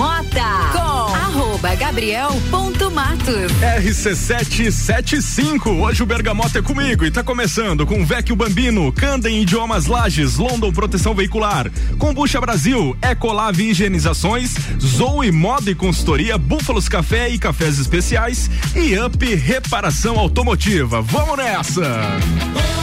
[0.00, 3.52] Bergamota com arroba gabriel.matos.
[3.60, 10.38] RC775, hoje o Bergamota é comigo e tá começando com Vecchio Bambino, Candem Idiomas Lages,
[10.38, 17.78] London Proteção Veicular, Combucha Brasil, Ecolave Higienizações, Zoe Moda e Consultoria, Búfalos Café e Cafés
[17.78, 21.02] Especiais e Up Reparação Automotiva.
[21.02, 22.79] Vamos nessa!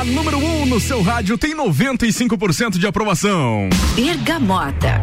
[0.00, 3.68] A número 1 um no seu rádio tem 95% de aprovação.
[3.94, 5.00] Bergamota.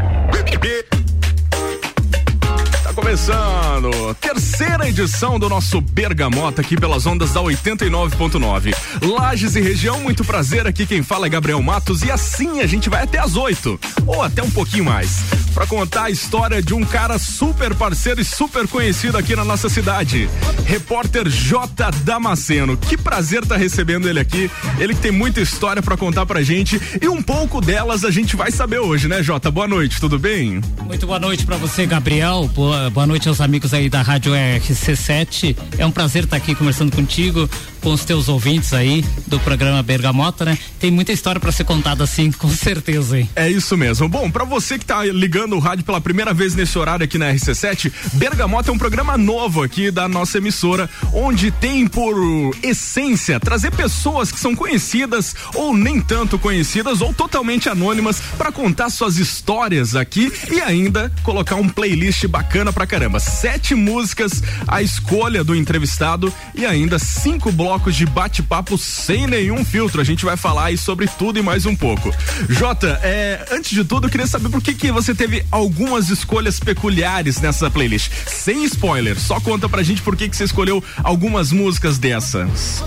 [3.00, 8.76] Começando, terceira edição do nosso Bergamota aqui pelas ondas da 89.9.
[9.02, 10.68] Lages e região, muito prazer.
[10.68, 14.22] Aqui quem fala é Gabriel Matos e assim a gente vai até as 8 ou
[14.22, 18.68] até um pouquinho mais para contar a história de um cara super parceiro e super
[18.68, 20.30] conhecido aqui na nossa cidade.
[20.66, 22.78] Repórter J Damasceno.
[22.78, 24.50] Que prazer tá recebendo ele aqui.
[24.78, 28.52] Ele tem muita história para contar pra gente e um pouco delas a gente vai
[28.52, 29.50] saber hoje, né, Jota?
[29.50, 30.62] Boa noite, tudo bem?
[30.86, 32.50] Muito boa noite para você, Gabriel.
[32.54, 35.56] Boa, boa noite aos amigos aí da Rádio RC7.
[35.78, 37.50] É um prazer estar aqui conversando contigo,
[37.82, 40.58] com os teus ouvintes aí do programa Bergamota, né?
[40.80, 43.30] Tem muita história para ser contada assim, com certeza, hein?
[43.36, 44.08] É isso mesmo.
[44.08, 47.32] Bom, para você que tá ligando o rádio pela primeira vez nesse horário aqui na
[47.34, 52.16] RC7, Bergamota é um programa novo aqui da nossa emissora, onde tem por
[52.62, 58.90] essência trazer pessoas que são conhecidas ou nem tanto conhecidas ou totalmente anônimas para contar
[58.90, 63.20] suas histórias aqui e ainda colocar um playlist bacana pra caramba.
[63.20, 70.02] Sete músicas, a escolha do entrevistado e ainda cinco blocos de bate-papo sem nenhum filtro.
[70.02, 72.12] A gente vai falar aí sobre tudo e mais um pouco.
[72.50, 76.60] Jota, é, antes de tudo, eu queria saber por que, que você teve algumas escolhas
[76.60, 78.12] peculiares nessa playlist.
[78.26, 82.84] Sem spoiler, só conta pra gente por que, que você escolheu algumas músicas dessas.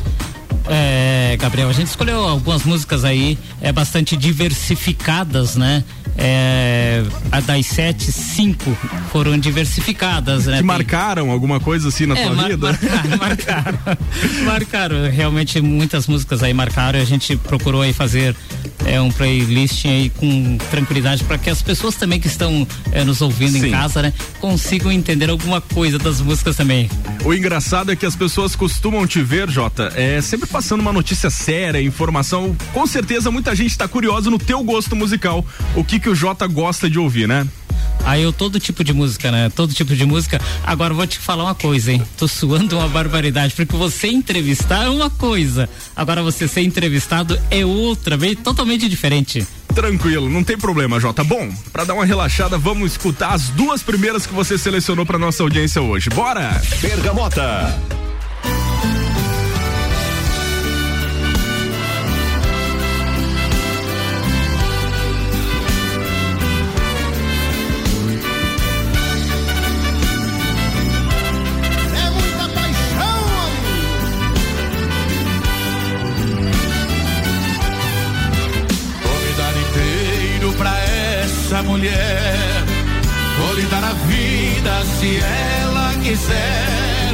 [0.69, 5.84] É, Gabriel, a gente escolheu algumas músicas aí é bastante diversificadas, né?
[6.16, 8.77] É, a das sete, cinco
[9.10, 10.58] foram diversificadas, né?
[10.58, 12.67] Que marcaram alguma coisa assim na é, tua mar vida?
[13.18, 13.78] Marcaram, marcaram,
[14.45, 15.11] marcaram.
[15.11, 18.36] Realmente muitas músicas aí marcaram e a gente procurou aí fazer
[18.86, 23.20] é, um playlist aí com tranquilidade para que as pessoas também que estão é, nos
[23.20, 23.68] ouvindo Sim.
[23.68, 26.88] em casa, né, consigam entender alguma coisa das músicas também.
[27.24, 31.30] O engraçado é que as pessoas costumam te ver, Jota, é sempre passando uma notícia
[31.30, 32.56] séria, informação.
[32.72, 35.44] Com certeza muita gente está curiosa no teu gosto musical.
[35.74, 37.46] O que que o Jota gosta de ouvir, né?
[38.04, 39.50] Aí eu todo tipo de música, né?
[39.54, 40.40] Todo tipo de música.
[40.64, 42.02] Agora vou te falar uma coisa, hein?
[42.16, 45.68] Tô suando uma barbaridade, porque você entrevistar é uma coisa.
[45.94, 49.46] Agora você ser entrevistado é outra, bem totalmente diferente.
[49.74, 51.24] Tranquilo, não tem problema, Jota.
[51.24, 55.42] Bom, para dar uma relaxada, vamos escutar as duas primeiras que você selecionou para nossa
[55.42, 56.10] audiência hoje.
[56.10, 56.60] Bora!
[56.80, 58.02] Bergamota.
[81.72, 82.64] Mulher.
[83.38, 87.12] Vou lhe dar a vida se ela quiser.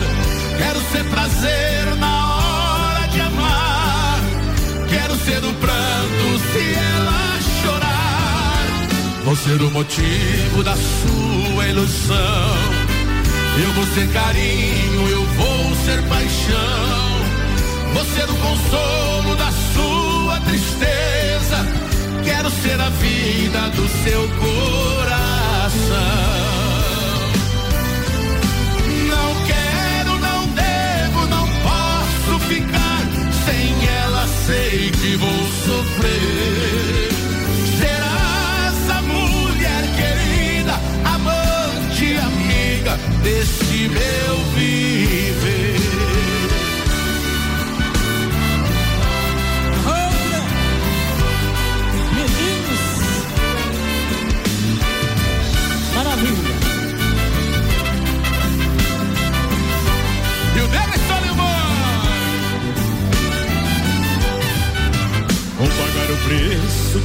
[0.58, 4.20] Quero ser prazer na hora de amar.
[4.88, 7.22] Quero ser o pranto se ela
[7.60, 8.66] chorar.
[9.24, 12.56] Vou ser o motivo da sua ilusão.
[13.64, 17.08] Eu vou ser carinho, eu vou ser paixão.
[17.94, 18.04] Vou
[23.70, 25.07] do seu coração.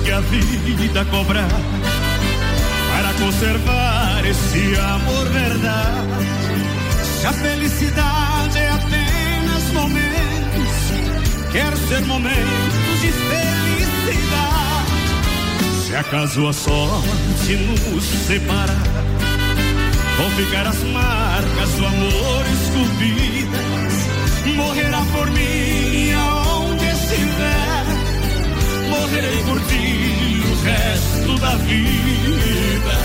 [0.04, 1.48] Que a vida cobrar
[2.92, 6.26] para conservar esse amor verdade.
[7.20, 10.72] Se a felicidade é apenas momentos,
[11.52, 14.24] quero ser momentos de felicidade.
[15.88, 18.84] Se acaso a sorte nos separar,
[20.18, 23.94] vão ficar as marcas do amor esculpidas.
[24.56, 25.73] Morrerá por mim
[29.14, 32.98] serei por ti o resto da vida.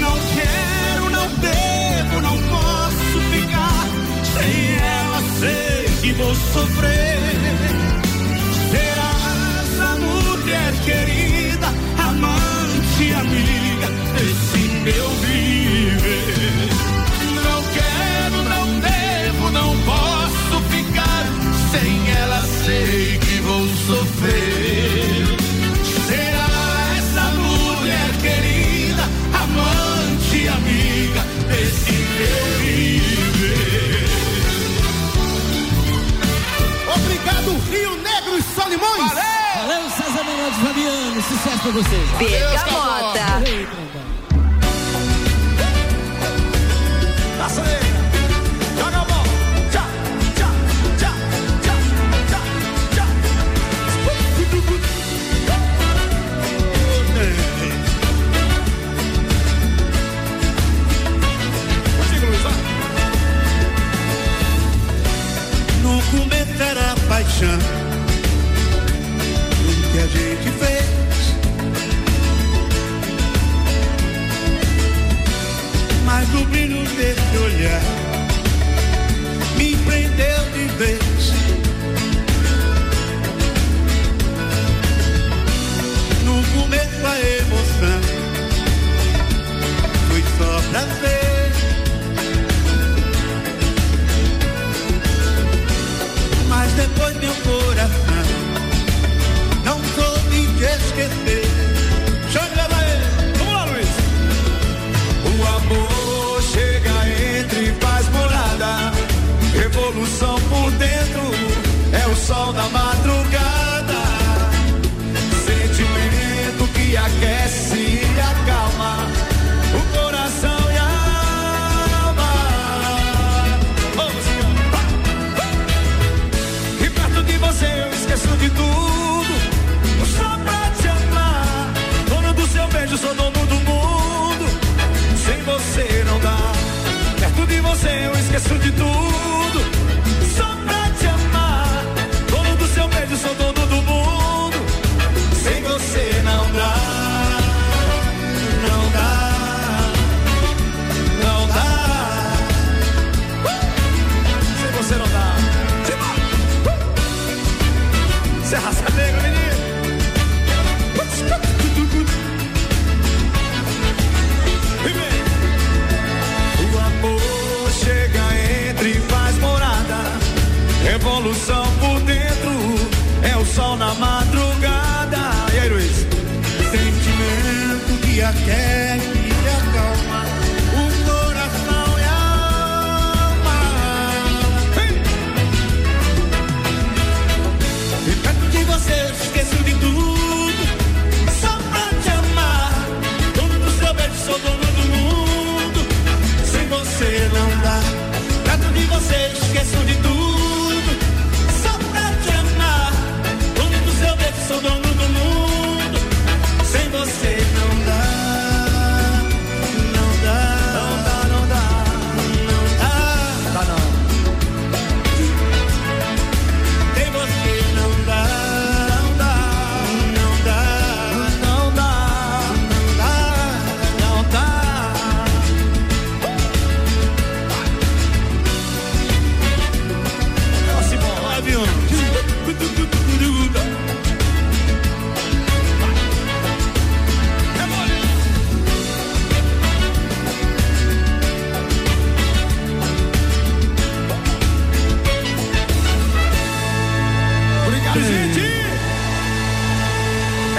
[0.00, 3.86] Não quero, não devo, não posso ficar
[4.34, 5.20] sem ela.
[5.38, 7.18] Sei que vou sofrer.
[8.72, 13.88] Serás a mulher querida, amante, amiga,
[14.20, 16.77] esse meu viver.
[41.68, 42.18] Big ustedes.
[42.18, 42.42] Bien,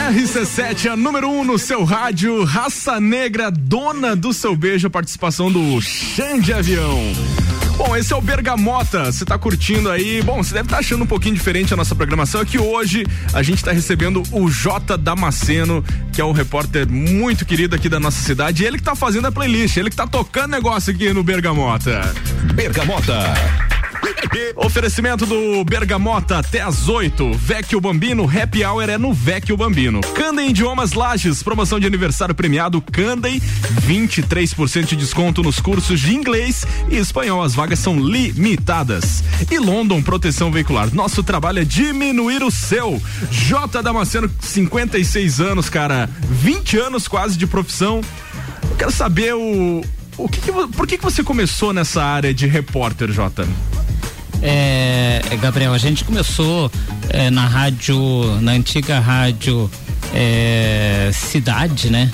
[0.10, 4.90] RC7, é a número 1 um no seu rádio, Raça Negra, dona do seu beijo,
[4.90, 6.98] participação do Xande Avião.
[7.78, 9.12] Bom, esse é o Bergamota.
[9.12, 10.24] Você tá curtindo aí?
[10.24, 12.42] Bom, você deve estar tá achando um pouquinho diferente a nossa programação.
[12.42, 17.46] É que hoje a gente tá recebendo o Jota Damasceno, que é um repórter muito
[17.46, 18.64] querido aqui da nossa cidade.
[18.64, 22.02] E ele que tá fazendo a playlist, ele que tá tocando negócio aqui no Bergamota.
[22.56, 23.69] Bergamota.
[24.56, 27.34] Oferecimento do Bergamota até às 8.
[27.34, 30.02] Vecchio Bambino, Happy Hour é no Vecchio Bambino.
[30.02, 33.42] Candem Idiomas Lages, promoção de aniversário premiado Candem,
[33.88, 37.44] 23% de desconto nos cursos de inglês e espanhol.
[37.44, 39.24] As vagas são limitadas.
[39.50, 40.94] E London Proteção Veicular.
[40.94, 43.02] Nosso trabalho é diminuir o seu.
[43.32, 46.10] J Damasceno, 56 anos, cara.
[46.30, 48.02] 20 anos quase de profissão.
[48.70, 49.84] Eu quero saber o.
[50.18, 53.48] O que, que por que, que você começou nessa área de repórter, Jota?
[54.42, 56.72] É, Gabriel, a gente começou
[57.10, 57.98] é, na rádio,
[58.42, 59.70] na antiga rádio
[60.14, 62.12] é, Cidade, né?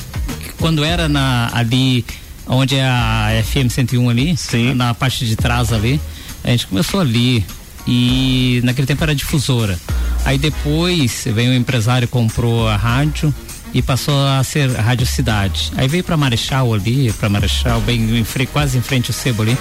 [0.59, 2.05] Quando era na, ali,
[2.47, 4.73] onde é a FM 101 ali, Sim.
[4.73, 5.99] na parte de trás ali,
[6.43, 7.45] a gente começou ali
[7.87, 9.77] e naquele tempo era difusora.
[10.23, 13.33] Aí depois veio um empresário comprou a rádio
[13.73, 15.71] e passou a ser Rádio Cidade.
[15.75, 19.57] Aí veio para Marechal ali, para Marechal, bem em quase em frente ao Sebo ali.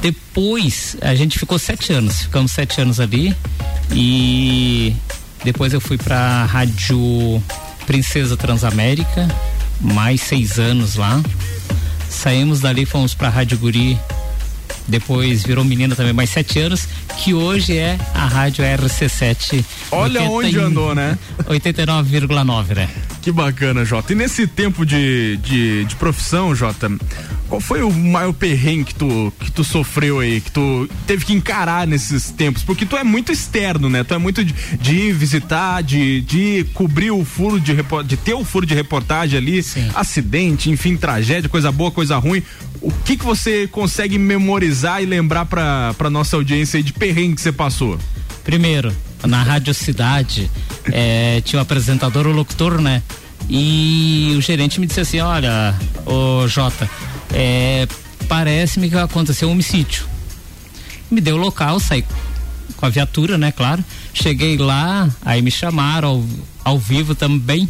[0.00, 3.34] Depois a gente ficou sete anos, ficamos sete anos ali.
[3.92, 4.94] E
[5.44, 7.42] depois eu fui para Rádio
[7.86, 9.28] Princesa Transamérica,
[9.80, 11.22] mais seis anos lá.
[12.08, 13.98] Saímos dali, fomos para Rádio Guri
[14.88, 16.88] depois virou menina também, mais sete anos,
[17.18, 19.64] que hoje é a rádio RC7.
[19.90, 21.18] Olha 80 onde andou, né?
[21.44, 22.88] 89,9, né?
[23.22, 24.12] Que bacana, Jota.
[24.12, 26.90] E nesse tempo de, de, de profissão, Jota,
[27.48, 31.32] qual foi o maior perrengue que tu, que tu sofreu aí, que tu teve que
[31.32, 32.62] encarar nesses tempos?
[32.62, 34.02] Porque tu é muito externo, né?
[34.04, 38.34] Tu é muito de, de ir visitar, de, de cobrir o furo de de ter
[38.34, 39.90] o furo de reportagem ali, Sim.
[39.94, 42.42] acidente, enfim, tragédia, coisa boa, coisa ruim.
[42.80, 47.36] O que que você consegue memorizar e lembrar pra, pra nossa audiência aí de perrengue
[47.36, 47.98] que você passou?
[48.44, 50.50] Primeiro, na Rádio Cidade,
[50.92, 53.02] eh, tinha o apresentador, o locutor, né?
[53.48, 56.88] E o gerente me disse assim: Olha, ô Jota,
[57.32, 57.86] eh,
[58.28, 60.04] parece-me que aconteceu um homicídio.
[61.10, 62.04] Me deu o local, saí
[62.76, 63.52] com a viatura, né?
[63.52, 63.84] Claro.
[64.12, 67.68] Cheguei lá, aí me chamaram ao, ao vivo também.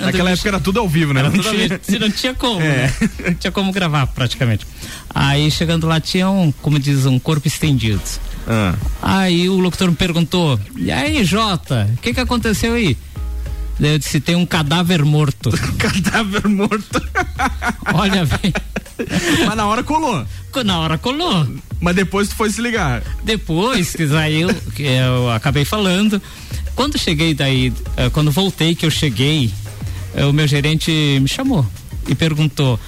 [0.00, 1.22] Naquela época era tudo ao vivo, né?
[1.22, 2.86] Não tinha- não tinha como, É.
[2.86, 2.94] né?
[3.26, 4.66] Não tinha como gravar praticamente.
[5.14, 8.00] Aí chegando lá tinha um, como diz, um corpo estendido.
[8.46, 8.74] Ah.
[9.02, 12.96] Aí o locutor me perguntou: E aí, Jota, o que que aconteceu aí?
[13.78, 15.50] Daí Eu disse: Tem um cadáver morto.
[15.78, 17.02] Cadáver morto.
[17.94, 18.52] Olha, bem.
[19.46, 20.26] Mas na hora colou.
[20.64, 21.46] Na hora colou.
[21.80, 23.00] Mas depois tu foi se ligar.
[23.22, 26.20] Depois que saiu, que eu acabei falando.
[26.74, 29.52] Quando cheguei daí, eh, quando voltei que eu cheguei,
[30.28, 31.66] o meu gerente me chamou
[32.08, 32.78] e perguntou: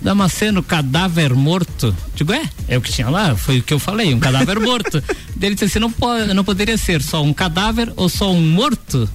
[0.00, 1.94] Damasceno, cadáver morto?
[2.14, 5.02] Digo, é, é o que tinha lá, foi o que eu falei, um cadáver morto.
[5.40, 9.08] Ele disse assim: não, pode, não poderia ser só um cadáver ou só um morto?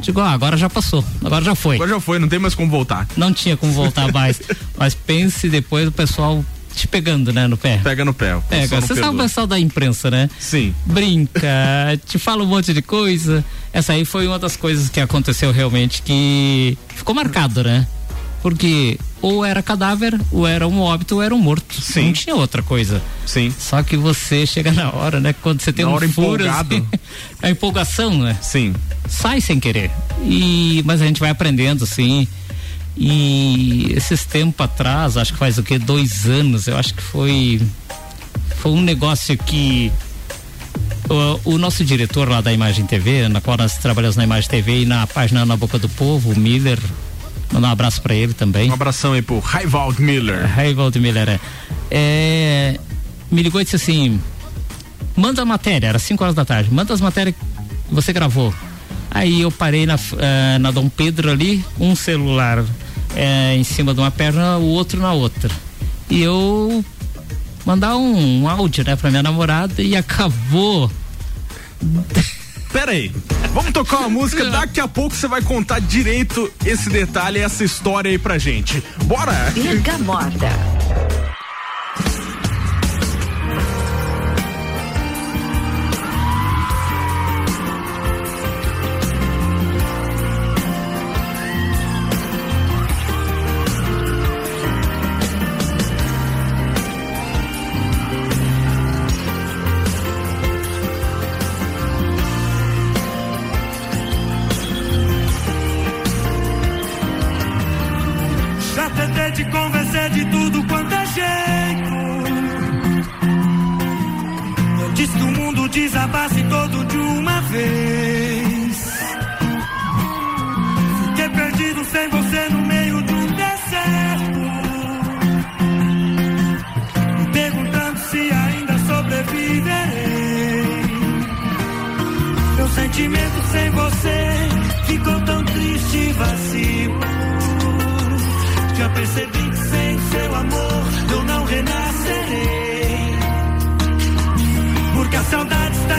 [0.00, 1.76] Digo, ah, agora já passou, agora já foi.
[1.76, 3.06] Agora já foi, não tem mais como voltar.
[3.16, 4.40] Não tinha como voltar mais.
[4.76, 7.78] Mas pense depois o pessoal te pegando, né, no pé.
[7.82, 8.36] Pega no pé.
[8.48, 10.28] Pega, não você sabe o pessoal da imprensa, né?
[10.38, 10.74] Sim.
[10.86, 11.48] Brinca,
[12.06, 13.44] te fala um monte de coisa.
[13.72, 17.86] Essa aí foi uma das coisas que aconteceu realmente que ficou marcado, né?
[18.42, 21.80] Porque ou era cadáver, ou era um óbito, ou era um morto.
[21.80, 22.06] Sim.
[22.06, 23.00] Não tinha outra coisa.
[23.24, 23.54] Sim.
[23.56, 25.32] Só que você chega na hora, né?
[25.32, 26.74] Quando você tem Na um hora furo, empolgado.
[26.74, 26.86] assim,
[27.40, 28.36] a empolgação, né?
[28.42, 28.74] Sim.
[29.08, 29.92] sai sem querer.
[30.24, 32.26] E mas a gente vai aprendendo assim.
[32.96, 37.60] E esses tempos atrás, acho que faz o que dois anos, eu acho que foi
[38.56, 39.90] foi um negócio que
[41.10, 44.82] o, o nosso diretor lá da Imagem TV, na qual nós trabalhamos na Imagem TV
[44.82, 46.78] e na página Na Boca do Povo, o Miller,
[47.52, 48.70] mandar um abraço para ele também.
[48.70, 50.46] Um abração aí pro Raivald Miller.
[50.46, 51.40] Raivaldo Miller, é.
[51.90, 52.80] É,
[53.30, 54.20] Me ligou e disse assim:
[55.16, 58.54] manda a matéria, era 5 horas da tarde, manda as matérias que você gravou.
[59.10, 62.64] Aí eu parei na, eh, na Dom Pedro ali, um celular
[63.16, 65.50] eh, em cima de uma perna, o outro na outra.
[66.10, 66.84] E eu
[67.64, 70.90] mandar um, um áudio, né, pra minha namorada e acabou.
[72.72, 73.12] Pera aí.
[73.52, 78.10] Vamos tocar uma música, daqui a pouco você vai contar direito esse detalhe, essa história
[78.10, 78.82] aí pra gente.
[79.04, 79.52] Bora!
[79.54, 80.81] Bergamota.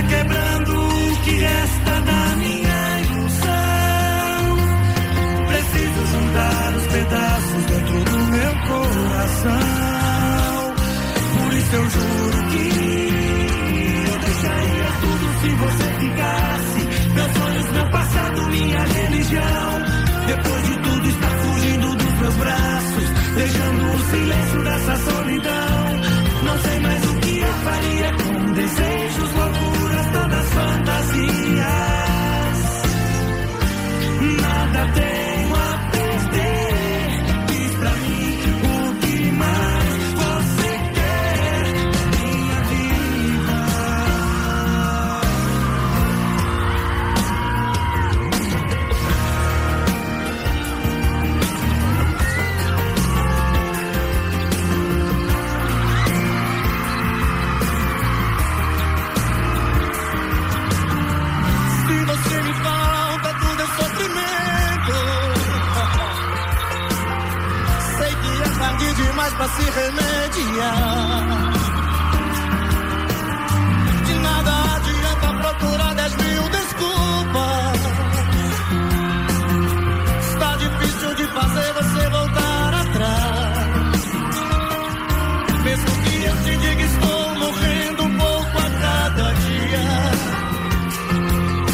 [0.08, 4.58] Quebrando o que resta da minha ilusão.
[5.48, 9.64] Preciso juntar os pedaços dentro do meu coração.
[11.38, 12.66] Por isso eu juro que
[14.08, 16.82] eu deixaria tudo se você ficasse.
[17.14, 19.84] Meus sonhos, meu passado, minha religião.
[20.28, 25.83] Depois de tudo está fugindo dos meus braços, deixando o silêncio dessa solidão.
[69.44, 71.26] Pra se remediar.
[74.06, 77.80] De nada adianta procurar dez mil desculpas.
[80.30, 84.02] Está difícil de fazer você voltar atrás.
[85.64, 89.86] Mesmo que eu te diga, estou morrendo um pouco a cada dia.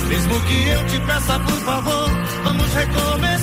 [0.08, 2.10] Mesmo que eu te peça, por favor,
[2.44, 3.39] vamos recomeçar.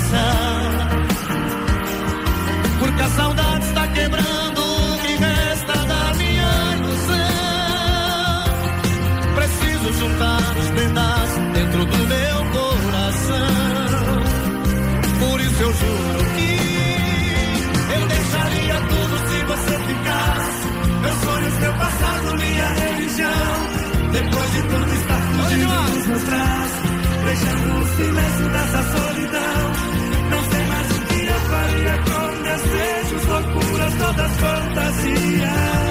[11.52, 13.47] Dentro do meu coração.
[15.21, 16.50] Por isso eu juro que
[17.95, 20.66] eu deixaria tudo se você ficasse.
[21.02, 23.56] Meus sonhos, meu passado, minha religião.
[24.12, 26.90] Depois de tudo estar fugindo dos meus braços,
[27.25, 29.73] deixando o silêncio dessa solidão.
[30.30, 35.86] Não sei mais o que eu faria com desejos, loucuras, todas fantasias.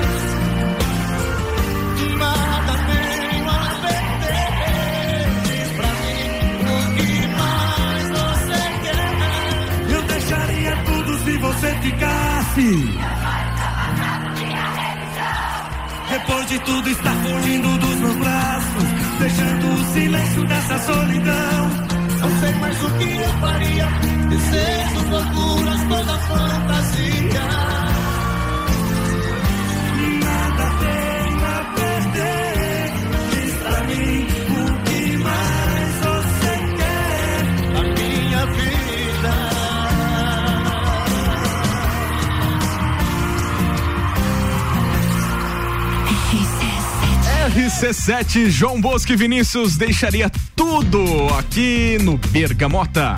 [11.86, 12.90] Ficasse.
[16.10, 18.84] Depois de tudo está fugindo dos meus braços,
[19.20, 21.70] deixando o silêncio dessa solidão.
[22.22, 23.86] Não sei mais o que eu faria,
[24.30, 27.95] desejos, loucuras, toda fantasia.
[47.56, 51.00] RC7 João Bosco e Vinícius deixaria tudo
[51.40, 53.16] aqui no Bergamota.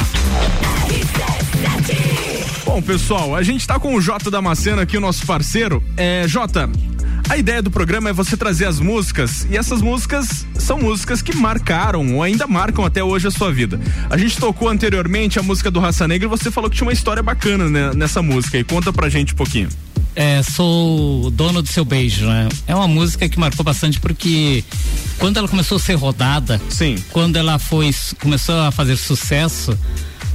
[2.64, 5.84] Bom, pessoal, a gente tá com o Jota Damasceno aqui, o nosso parceiro.
[5.98, 6.70] É, Jota,
[7.28, 11.36] a ideia do programa é você trazer as músicas e essas músicas são músicas que
[11.36, 13.80] marcaram ou ainda marcam até hoje a sua vida.
[14.08, 16.94] A gente tocou anteriormente a música do Raça Negra e você falou que tinha uma
[16.94, 19.70] história bacana né, nessa música e conta pra gente um pouquinho.
[20.20, 22.50] É, sou dono do seu beijo, né?
[22.66, 24.64] É uma música que marcou bastante porque
[25.20, 26.96] quando ela começou a ser rodada, Sim.
[27.12, 29.78] quando ela foi começou a fazer sucesso,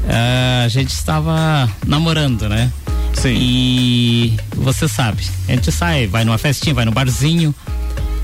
[0.08, 2.72] eh, a gente estava namorando, né?
[3.12, 3.34] Sim.
[3.36, 7.52] E você sabe, a gente sai, vai numa festinha, vai no barzinho.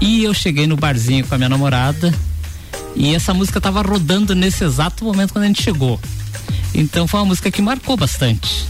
[0.01, 2.14] E eu cheguei no barzinho com a minha namorada
[2.94, 5.99] e essa música tava rodando nesse exato momento quando a gente chegou.
[6.73, 8.64] Então foi uma música que marcou bastante.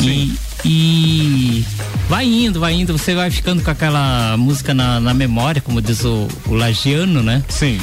[0.00, 0.34] E,
[0.64, 1.64] e
[2.08, 6.04] vai indo, vai indo, você vai ficando com aquela música na, na memória, como diz
[6.04, 7.42] o, o Lagiano, né?
[7.48, 7.78] Sim.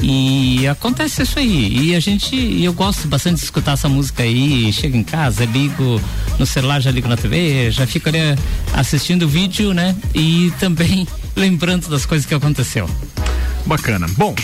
[0.00, 1.88] E acontece isso aí.
[1.90, 4.72] E a gente, eu gosto bastante de escutar essa música aí.
[4.72, 6.00] Chego em casa, ligo
[6.38, 8.18] no celular, já ligo na TV, já fico ali
[8.72, 9.94] assistindo o vídeo, né?
[10.14, 12.88] E também lembrando das coisas que aconteceu.
[13.66, 14.06] Bacana.
[14.16, 14.34] Bom,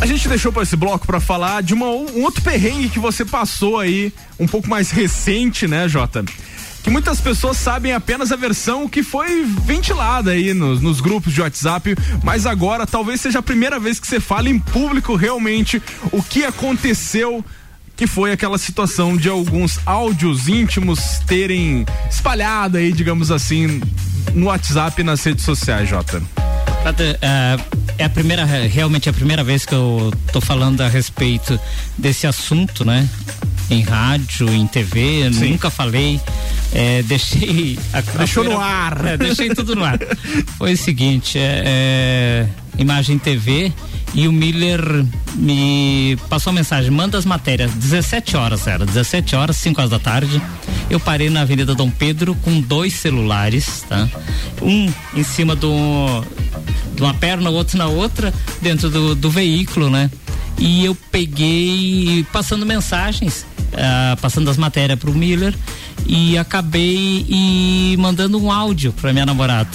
[0.00, 3.24] a gente deixou para esse bloco para falar de uma, um outro perrengue que você
[3.24, 6.24] passou aí, um pouco mais recente, né, Jota?
[6.82, 11.40] Que muitas pessoas sabem apenas a versão que foi ventilada aí nos, nos grupos de
[11.40, 16.22] WhatsApp, mas agora talvez seja a primeira vez que você fala em público realmente o
[16.22, 17.44] que aconteceu
[17.96, 23.80] que foi aquela situação de alguns áudios íntimos terem espalhado aí, digamos assim,
[24.34, 26.20] no WhatsApp e nas redes sociais, Jota.
[27.20, 27.56] É,
[27.98, 31.58] é a primeira, realmente a primeira vez que eu tô falando a respeito
[31.96, 33.08] desse assunto, né?
[33.72, 35.50] Em rádio, em TV, Sim.
[35.52, 36.20] nunca falei.
[36.74, 37.78] É, deixei.
[37.92, 39.06] A, Deixou a primeira, no ar.
[39.06, 39.98] É, deixei tudo no ar.
[40.58, 42.46] Foi o seguinte, é, é,
[42.78, 43.72] Imagem TV
[44.14, 44.80] e o Miller
[45.34, 49.98] me passou a mensagem, manda as matérias, 17 horas era, 17 horas, 5 horas da
[49.98, 50.40] tarde.
[50.90, 54.06] Eu parei na Avenida Dom Pedro com dois celulares, tá?
[54.60, 56.22] Um em cima do
[56.94, 60.10] de uma perna, o outro na outra, dentro do, do veículo, né?
[60.58, 65.54] E eu peguei passando mensagens, uh, passando as matérias pro Miller
[66.06, 69.70] e acabei e mandando um áudio pra minha namorada.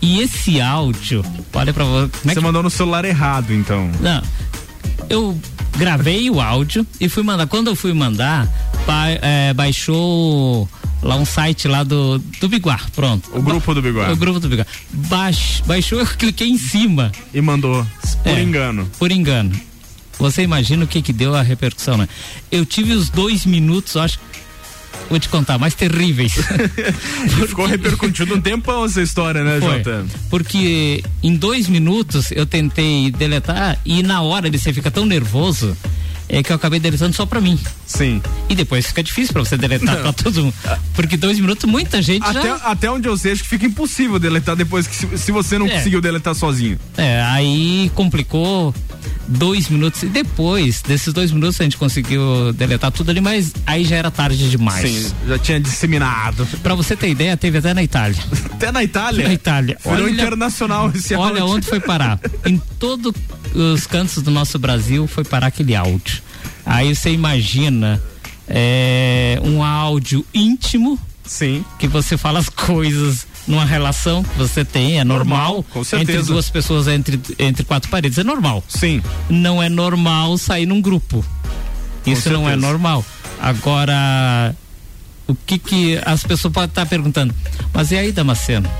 [0.00, 2.04] E esse áudio, olha pra você.
[2.04, 2.40] É você que...
[2.40, 3.90] mandou no celular errado, então.
[4.00, 4.22] Não.
[5.08, 5.38] Eu
[5.76, 7.46] gravei o áudio e fui mandar.
[7.46, 8.46] Quando eu fui mandar,
[8.86, 10.68] ba é, baixou
[11.02, 13.30] lá um site lá do, do Biguar, pronto.
[13.32, 14.12] O grupo do Biguar.
[14.12, 14.66] O grupo do Biguar.
[14.90, 17.12] Baix, baixou, eu cliquei em cima.
[17.32, 17.86] E mandou,
[18.22, 18.90] por é, engano.
[18.98, 19.58] Por engano.
[20.18, 22.08] Você imagina o que que deu a repercussão, né?
[22.50, 24.18] Eu tive os dois minutos, acho
[25.08, 26.34] vou te contar, mais terríveis.
[27.46, 29.78] Ficou repercutindo um tempão essa história, né, Foi.
[29.78, 30.06] Jota?
[30.28, 35.76] Porque em dois minutos eu tentei deletar e na hora você fica tão nervoso
[36.28, 37.58] é que eu acabei deletando só pra mim.
[37.86, 38.20] Sim.
[38.48, 40.02] E depois fica difícil pra você deletar Não.
[40.02, 40.54] pra todo mundo.
[40.94, 42.54] Porque dois minutos, muita gente até, já...
[42.56, 45.66] Até onde eu sei, acho que fica impossível deletar depois que se, se você não
[45.66, 45.70] é.
[45.70, 46.78] conseguiu deletar sozinho.
[46.96, 48.74] É, aí complicou
[49.28, 50.02] dois minutos.
[50.02, 54.10] E depois desses dois minutos a gente conseguiu deletar tudo ali, mas aí já era
[54.10, 54.90] tarde demais.
[54.90, 56.46] Sim, já tinha disseminado.
[56.62, 58.18] Pra você ter ideia, teve até na Itália.
[58.52, 59.28] até na Itália?
[59.28, 59.78] Na Itália.
[59.82, 62.18] Virou olha, internacional esse Olha onde foi parar.
[62.46, 63.12] em todos
[63.54, 66.17] os cantos do nosso Brasil foi parar aquele áudio.
[66.68, 68.00] Aí você imagina
[68.46, 70.98] é, um áudio íntimo.
[71.24, 71.64] Sim.
[71.78, 75.64] Que você fala as coisas numa relação que você tem, é normal.
[75.74, 78.62] normal entre duas pessoas, entre, entre quatro paredes, é normal.
[78.68, 79.02] Sim.
[79.30, 81.24] Não é normal sair num grupo.
[82.04, 83.04] Isso não é normal.
[83.40, 84.54] Agora,
[85.26, 87.34] o que que as pessoas podem estar perguntando?
[87.72, 88.70] Mas e aí, Damasceno?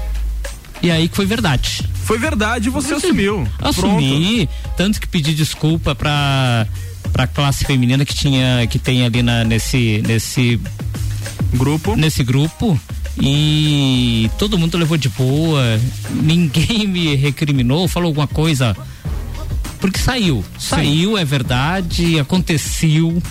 [0.83, 1.89] E aí que foi verdade.
[2.05, 3.49] Foi verdade, você assumiu.
[3.59, 4.77] Assumi, Pronto.
[4.77, 6.67] tanto que pedi desculpa pra
[7.13, 10.61] para classe feminina que tinha que tem ali na, nesse nesse
[11.55, 11.97] grupo.
[11.97, 12.79] Nesse grupo.
[13.21, 15.63] E todo mundo levou de boa.
[16.11, 18.77] Ninguém me recriminou falou alguma coisa.
[19.81, 20.45] Porque saiu.
[20.59, 20.77] Sim.
[20.77, 23.23] saiu é verdade aconteceu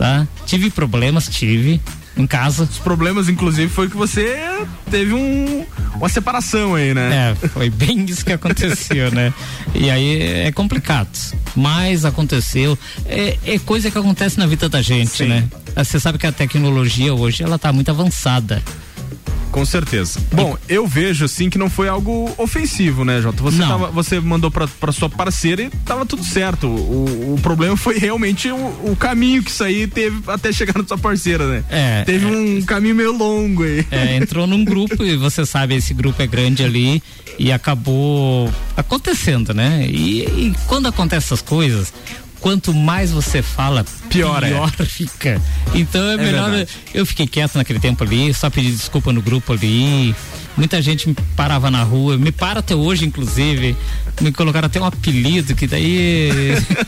[0.00, 0.26] tá?
[0.46, 1.80] Tive problemas tive
[2.20, 2.64] em casa.
[2.64, 4.36] Os problemas, inclusive, foi que você
[4.90, 7.36] teve um, uma separação aí, né?
[7.42, 9.32] É, foi bem isso que aconteceu, né?
[9.74, 11.10] E aí é complicado.
[11.56, 12.78] Mas aconteceu.
[13.06, 15.28] É, é coisa que acontece na vida da gente, Sim.
[15.28, 15.48] né?
[15.76, 18.62] Você sabe que a tecnologia hoje, ela tá muito avançada.
[19.50, 20.20] Com certeza.
[20.32, 23.42] Bom, eu vejo assim que não foi algo ofensivo, né, Jota?
[23.42, 26.66] Você, tava, você mandou pra, pra sua parceira e tava tudo certo.
[26.68, 30.86] O, o problema foi realmente o, o, caminho que isso aí teve até chegar na
[30.86, 31.64] sua parceira, né?
[31.68, 32.04] É.
[32.04, 33.84] Teve é, um caminho meio longo aí.
[33.90, 37.02] É, entrou num grupo e você sabe, esse grupo é grande ali
[37.38, 39.86] e acabou acontecendo, né?
[39.88, 41.92] E, e quando acontecem essas coisas,
[42.40, 44.48] quanto mais você fala, pior, é.
[44.48, 44.84] pior é.
[44.86, 45.40] fica.
[45.74, 46.50] Então é, é melhor.
[46.50, 46.70] Verdade.
[46.92, 50.14] Eu fiquei quieto naquele tempo ali, só pedi desculpa no grupo ali.
[50.56, 53.76] Muita gente me parava na rua, me para até hoje, inclusive.
[54.20, 56.30] Me colocaram até um apelido, que daí.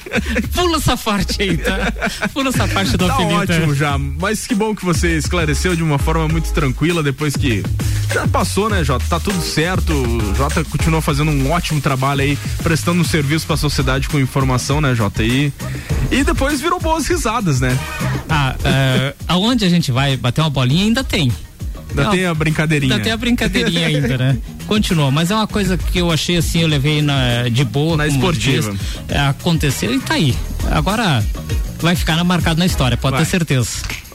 [0.52, 1.92] Pula essa parte aí, tá?
[2.32, 3.34] Pula essa parte do tá apelido.
[3.34, 7.62] ótimo já, mas que bom que você esclareceu de uma forma muito tranquila depois que
[8.12, 9.04] já passou, né, Jota?
[9.08, 9.92] Tá tudo certo.
[9.92, 14.80] O Jota continua fazendo um ótimo trabalho aí, prestando um serviço pra sociedade com informação,
[14.80, 15.22] né, Jota?
[15.22, 15.52] E,
[16.10, 17.78] e depois virou boas risadas, né?
[18.28, 21.32] Ah, uh, aonde a gente vai bater uma bolinha ainda tem.
[21.96, 22.94] Ainda tem a brincadeirinha.
[22.94, 24.38] Ainda tem a brincadeirinha ainda, né?
[24.66, 27.96] Continua, mas é uma coisa que eu achei assim, eu levei na, de boa.
[27.96, 28.72] Na esportiva.
[28.72, 30.34] Diz, é, aconteceu e tá aí.
[30.70, 31.24] Agora
[31.80, 33.24] vai ficar marcado na história, pode vai.
[33.24, 33.70] ter certeza.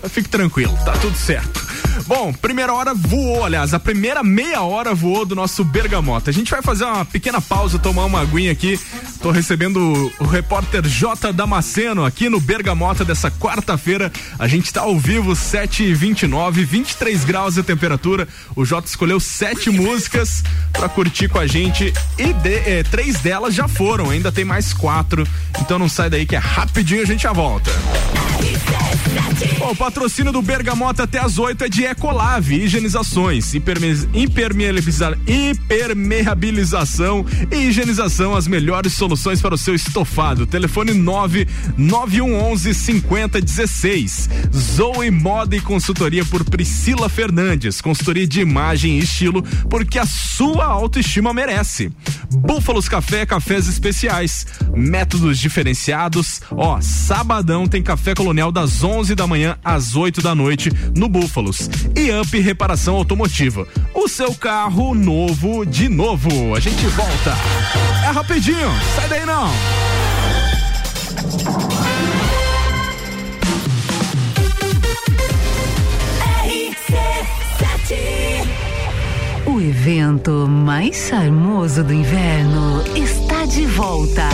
[0.10, 1.68] Fique tranquilo, tá tudo certo.
[2.06, 6.30] Bom, primeira hora voou, aliás, a primeira meia hora voou do nosso Bergamota.
[6.30, 8.80] A gente vai fazer uma pequena pausa, tomar uma aguinha aqui.
[9.22, 14.12] Tô recebendo o repórter J Damasceno aqui no Bergamota dessa quarta-feira.
[14.38, 18.28] A gente tá ao vivo, 7 e 29 23 graus a temperatura.
[18.56, 23.54] O J escolheu sete músicas para curtir com a gente e de, eh, três delas
[23.54, 25.28] já foram, ainda tem mais quatro.
[25.60, 27.72] Então não sai daí que é rapidinho, a gente já volta.
[29.70, 38.34] O patrocínio do Bergamota até as 8 é de Ecolave, higienizações, hipermeabiliza, hipermeabilização e higienização,
[38.36, 40.48] as melhores soluções para o seu estofado.
[40.48, 44.30] Telefone 99111 5016.
[44.56, 47.82] Zoe Moda e Consultoria por Priscila Fernandes.
[47.82, 51.92] Consultoria de imagem e estilo, porque a sua autoestima merece.
[52.32, 56.42] Búfalos Café, cafés especiais, métodos diferenciados.
[56.52, 61.70] Ó, sabadão tem café colonial das 11 da manhã às 8 da noite no Búfalos.
[61.96, 63.68] E Up Reparação Automotiva.
[63.94, 66.54] O seu carro novo de novo.
[66.54, 67.36] A gente volta.
[68.06, 69.50] É rapidinho, sai daí não.
[79.46, 84.30] O evento mais charmoso do inverno está de volta.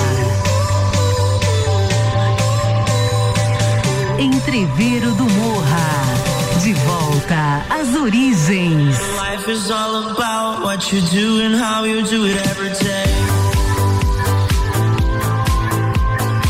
[4.23, 6.61] Entreveiro do Morra.
[6.63, 8.97] De volta às origens.
[9.17, 13.03] Life is all about what you do and how you do it every day.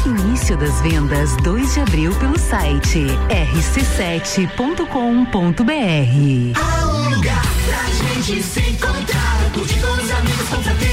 [0.05, 4.53] Início das vendas 2 de abril pelo site rc7.com.br.
[6.55, 10.92] Há um lugar pra gente se encontrar, curtir com os amigos, confraternizar.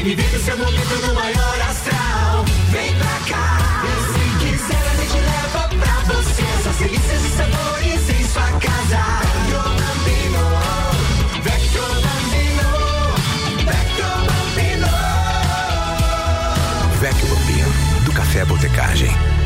[0.00, 2.44] Vem o seu momento no maior astral.
[2.70, 3.82] Vem pra cá,
[4.12, 9.00] se quiser a gente leva pra você essas delícias e sabores em sua casa.
[9.42, 10.44] Vecchio Bambino,
[11.42, 12.68] Vecchio Bambino,
[13.66, 14.90] Vecchio Bambino.
[17.00, 19.37] Vecchio Bambino, do Café Botecagem.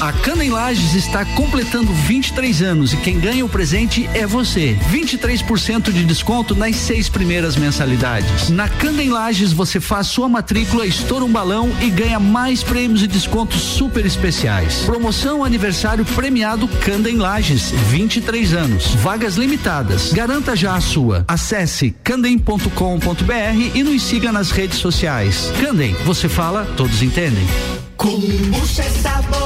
[0.00, 4.76] A Cana em Lages está completando 23 anos e quem ganha o presente é você.
[4.92, 8.50] 23% de desconto nas seis primeiras mensalidades.
[8.50, 13.02] Na Cana em Lages você faz sua matrícula, estoura um balão e ganha mais prêmios
[13.02, 14.80] e descontos super especiais.
[14.84, 18.94] Promoção aniversário premiado Canda em Lages, 23 anos.
[18.96, 20.12] Vagas limitadas.
[20.12, 21.24] Garanta já a sua.
[21.26, 25.50] Acesse candem.com.br e nos siga nas redes sociais.
[25.60, 27.46] Candem, você fala, todos entendem.
[27.96, 29.45] Kombucha é saborosa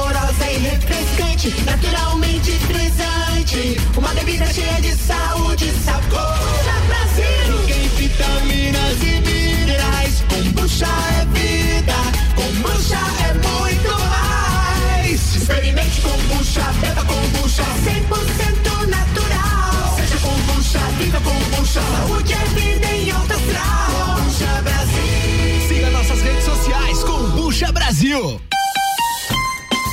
[1.49, 3.77] naturalmente frisante.
[3.97, 7.65] Uma bebida cheia de saúde, sabor a Brasil.
[7.65, 10.23] Tem vitaminas e minerais.
[10.29, 11.95] Kombucha é vida,
[12.35, 15.35] kombucha é muito mais.
[15.35, 19.95] Experimente kombucha, beba kombucha, 100% natural.
[19.95, 24.15] Seja kombucha, viva kombucha, saúde é vida em alta astral.
[24.15, 25.67] Kombucha Brasil.
[25.67, 28.50] Siga nossas redes sociais, Kombucha Brasil.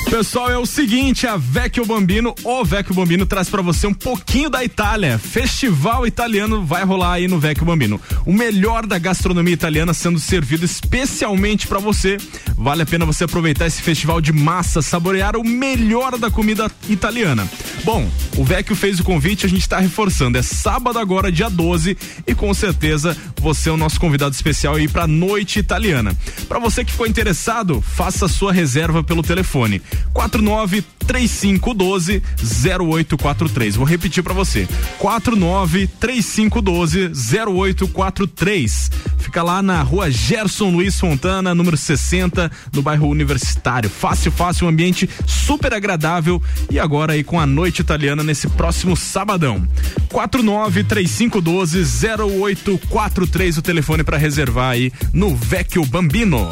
[0.09, 4.49] Pessoal, é o seguinte, a Vecchio Bambino, o Vecchio Bambino traz para você um pouquinho
[4.49, 5.19] da Itália.
[5.19, 8.01] Festival italiano vai rolar aí no Vecchio Bambino.
[8.25, 12.17] O melhor da gastronomia italiana sendo servido especialmente para você.
[12.57, 17.47] Vale a pena você aproveitar esse festival de massa, saborear o melhor da comida italiana.
[17.83, 20.39] Bom, o Vecchio fez o convite, a gente está reforçando.
[20.39, 21.95] É sábado agora, dia 12,
[22.25, 26.17] e com certeza você é o nosso convidado especial aí para noite italiana.
[26.47, 29.81] Para você que ficou interessado, faça sua reserva pelo telefone
[30.13, 32.21] 49 3512
[32.65, 33.75] 0843.
[33.75, 34.67] Vou repetir para você.
[34.99, 37.11] 49 3512
[37.47, 38.91] 0843.
[39.17, 43.89] Fica lá na rua Gerson Luiz Fontana, número 60, no bairro Universitário.
[43.89, 46.41] Fácil, fácil, um ambiente super agradável.
[46.69, 49.67] E agora aí com a noite italiana nesse próximo sabadão.
[50.09, 56.49] 49 3512 0843 o telefone para reservar aí no Vecchio Bambino.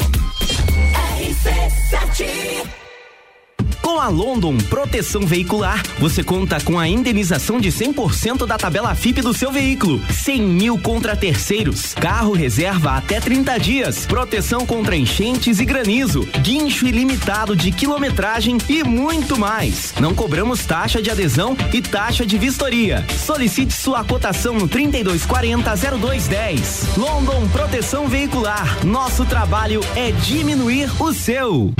[4.00, 9.34] A London Proteção Veicular, você conta com a indenização de 100% da tabela FIP do
[9.34, 10.00] seu veículo.
[10.08, 11.94] 100 mil contra terceiros.
[11.94, 14.06] Carro reserva até 30 dias.
[14.06, 16.28] Proteção contra enchentes e granizo.
[16.42, 19.92] Guincho ilimitado de quilometragem e muito mais.
[20.00, 23.04] Não cobramos taxa de adesão e taxa de vistoria.
[23.26, 26.96] Solicite sua cotação no 3240 0210.
[26.96, 28.86] London Proteção Veicular.
[28.86, 31.72] Nosso trabalho é diminuir o seu.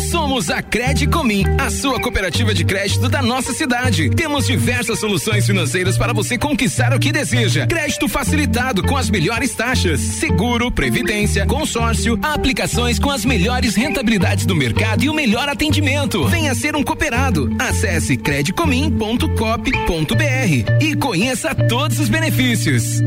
[0.00, 4.10] Somos a Credicomim, a sua cooperativa de crédito da nossa cidade.
[4.10, 7.66] Temos diversas soluções financeiras para você conquistar o que deseja.
[7.66, 14.54] Crédito facilitado com as melhores taxas, seguro, previdência, consórcio, aplicações com as melhores rentabilidades do
[14.54, 16.26] mercado e o melhor atendimento.
[16.28, 17.54] Venha ser um cooperado.
[17.58, 23.02] Acesse credicomim.cop.br e conheça todos os benefícios.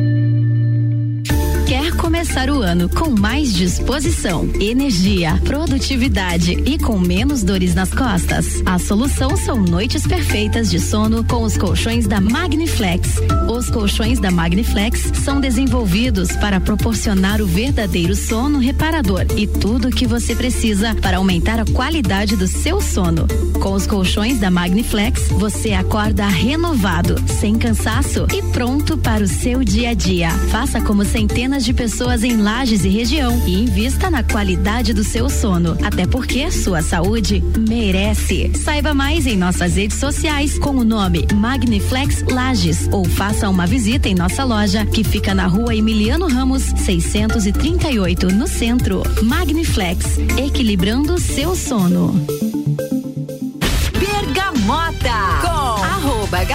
[2.21, 8.61] Começar o ano com mais disposição, energia, produtividade e com menos dores nas costas.
[8.63, 13.15] A solução são noites perfeitas de sono com os colchões da Magniflex.
[13.49, 19.91] Os colchões da Magniflex são desenvolvidos para proporcionar o verdadeiro sono reparador e tudo o
[19.91, 23.25] que você precisa para aumentar a qualidade do seu sono.
[23.59, 29.63] Com os colchões da Magniflex, você acorda renovado, sem cansaço e pronto para o seu
[29.63, 30.29] dia a dia.
[30.51, 35.29] Faça como centenas de pessoas em Lages e região e invista na qualidade do seu
[35.29, 38.51] sono, até porque sua saúde merece.
[38.53, 44.09] Saiba mais em nossas redes sociais com o nome Magniflex Lages ou faça uma visita
[44.09, 49.03] em nossa loja que fica na rua Emiliano Ramos, 638, no centro.
[49.23, 52.13] Magniflex, equilibrando seu sono.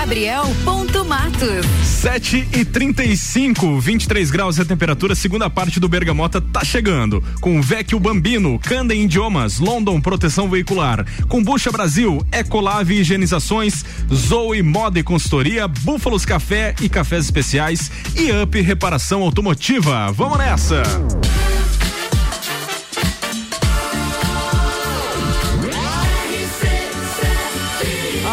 [0.07, 1.67] gabriel.matos.
[1.83, 7.23] 7 e 35, 23 graus a temperatura, segunda parte do Bergamota tá chegando.
[7.41, 15.03] Com Vecchio Bambino, Candem Idiomas, London Proteção Veicular, Combucha Brasil, Ecolave Higienizações, Zoe Moda e
[15.03, 20.13] Consultoria, Búfalos Café e Cafés Especiais e Up Reparação Automotiva.
[20.13, 20.85] Vamos nessa!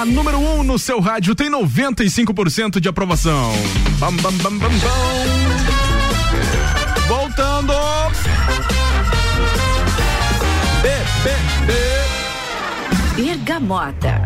[0.03, 3.53] A número 1 um no seu rádio tem 95% de aprovação.
[3.99, 4.69] Bam, bam, bam, bam, bam.
[7.07, 7.73] Voltando.
[10.81, 10.89] B,
[11.23, 11.29] B,
[13.15, 13.23] B.
[13.23, 14.21] Bergamota.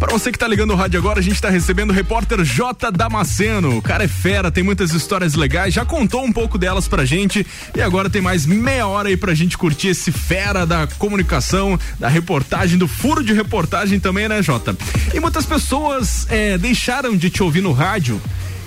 [0.00, 2.90] Para você que tá ligando o rádio agora, a gente tá recebendo o repórter J
[2.90, 3.76] Damasceno.
[3.76, 7.46] O cara é fera, tem muitas histórias legais, já contou um pouco delas pra gente
[7.76, 12.08] e agora tem mais meia hora aí pra gente curtir esse fera da comunicação, da
[12.08, 14.74] reportagem, do furo de reportagem também, né, Jota?
[15.12, 18.18] E muitas pessoas é, deixaram de te ouvir no rádio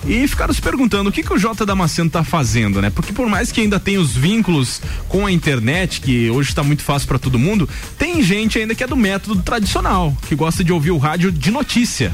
[0.06, 2.89] e ficaram se perguntando o que, que o J Damasceno tá fazendo, né?
[2.89, 6.84] Porque por mais que ainda tenha os vínculos com a internet, que hoje está muito
[6.84, 10.74] fácil para todo mundo, tem gente ainda que é do método tradicional, que gosta de
[10.74, 12.13] ouvir o rádio de notícia.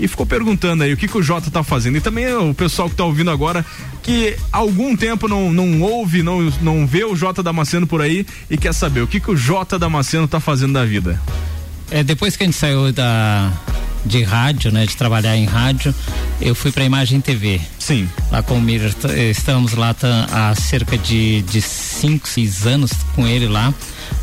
[0.00, 1.96] E ficou perguntando aí o que, que o Jota tá fazendo.
[1.96, 3.66] E também o pessoal que tá ouvindo agora,
[4.02, 8.56] que algum tempo não, não ouve, não, não vê o Jota Damasceno por aí e
[8.56, 11.20] quer saber o que, que o Jota Damasceno tá fazendo da vida.
[11.90, 13.52] É, depois que a gente saiu da,
[14.04, 15.94] de rádio, né, de trabalhar em rádio,
[16.40, 17.60] eu fui para Imagem TV.
[17.78, 18.08] Sim.
[18.30, 18.94] Lá com o Miller,
[19.30, 19.94] estamos lá
[20.30, 23.72] há cerca de 5, 6 anos com ele lá,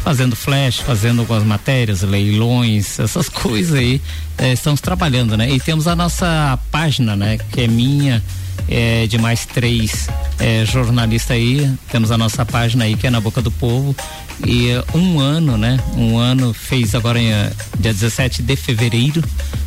[0.03, 4.01] fazendo flash, fazendo algumas matérias, leilões, essas coisas aí.
[4.38, 5.49] É, estamos trabalhando, né?
[5.49, 8.23] E temos a nossa página, né, que é minha,
[8.68, 10.08] é, de mais três
[10.39, 11.72] é, jornalistas aí.
[11.91, 13.96] Temos a nossa página aí que é na Boca do Povo.
[14.46, 15.80] E uh, um ano, né?
[15.96, 19.24] Um ano fez agora em uh, dia 17 de fevereiro.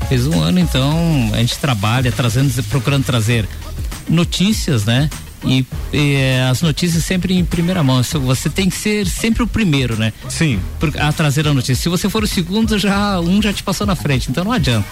[0.09, 3.49] Fez um ano, então a gente trabalha trazendo, procurando trazer
[4.09, 5.09] notícias, né?
[5.45, 6.17] E, e
[6.51, 8.03] as notícias sempre em primeira mão.
[8.03, 10.13] Você tem que ser sempre o primeiro, né?
[10.29, 10.59] Sim.
[10.81, 11.77] Por, a trazer a notícia.
[11.77, 14.87] Se você for o segundo, já um já te passou na frente, então não adianta.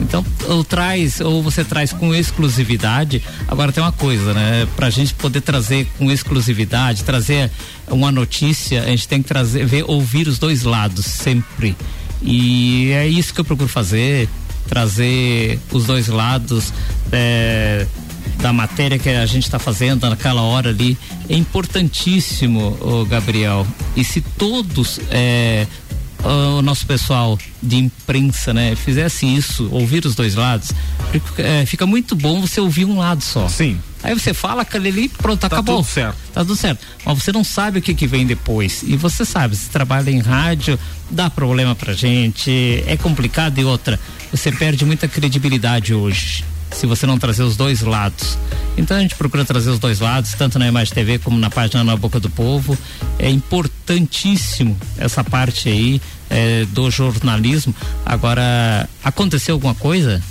[0.00, 3.22] Então, ou traz, ou você traz com exclusividade.
[3.48, 4.66] Agora tem uma coisa, né?
[4.76, 7.50] Pra gente poder trazer com exclusividade, trazer
[7.88, 11.76] uma notícia, a gente tem que trazer, ver, ouvir os dois lados sempre.
[12.22, 14.28] E é isso que eu procuro fazer,
[14.68, 16.72] trazer os dois lados.
[17.12, 17.86] É,
[18.38, 20.96] da matéria que a gente está fazendo naquela hora ali
[21.28, 23.66] é importantíssimo, o Gabriel.
[23.96, 25.66] E se todos é,
[26.22, 30.72] o nosso pessoal de imprensa, né, fizesse isso, ouvir os dois lados,
[31.12, 33.48] fica, é, fica muito bom você ouvir um lado só.
[33.48, 33.78] Sim.
[34.02, 35.82] Aí você fala aquele ali, pronto, tá acabou.
[35.82, 36.16] Tudo certo.
[36.32, 36.84] Tá tudo certo.
[37.04, 38.82] Mas você não sabe o que que vem depois.
[38.82, 40.78] E você sabe, se trabalha em rádio,
[41.10, 43.98] dá problema pra gente, é complicado e outra,
[44.30, 48.38] você perde muita credibilidade hoje se você não trazer os dois lados.
[48.76, 51.82] Então a gente procura trazer os dois lados, tanto na Imagem TV como na página
[51.82, 52.76] Na Boca do Povo.
[53.18, 57.74] É importantíssimo essa parte aí é, do jornalismo.
[58.04, 60.22] Agora, aconteceu alguma coisa?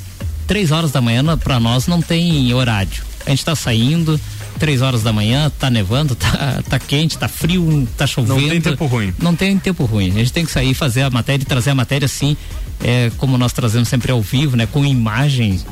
[0.48, 3.04] Três horas da manhã para nós não tem horário.
[3.26, 4.20] A gente está saindo,
[4.60, 8.40] três horas da manhã, tá nevando, tá, tá quente, tá frio, tá chovendo.
[8.40, 9.14] Não tem tempo ruim.
[9.18, 10.12] Não tem tempo ruim.
[10.12, 12.38] A gente tem que sair, fazer a matéria e trazer a matéria assim,
[12.84, 14.68] é, como nós trazemos sempre ao vivo, né?
[14.68, 15.66] Com imagens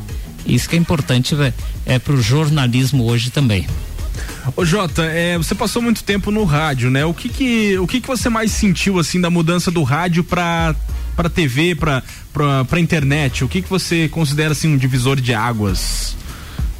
[0.45, 1.53] isso que é importante é,
[1.85, 3.67] é para o jornalismo hoje também.
[4.55, 7.05] Ô Jota, é, você passou muito tempo no rádio, né?
[7.05, 10.75] O que que, o que que você mais sentiu assim da mudança do rádio para
[11.15, 12.03] para TV, para
[12.33, 13.43] para internet?
[13.43, 16.15] O que que você considera assim um divisor de águas?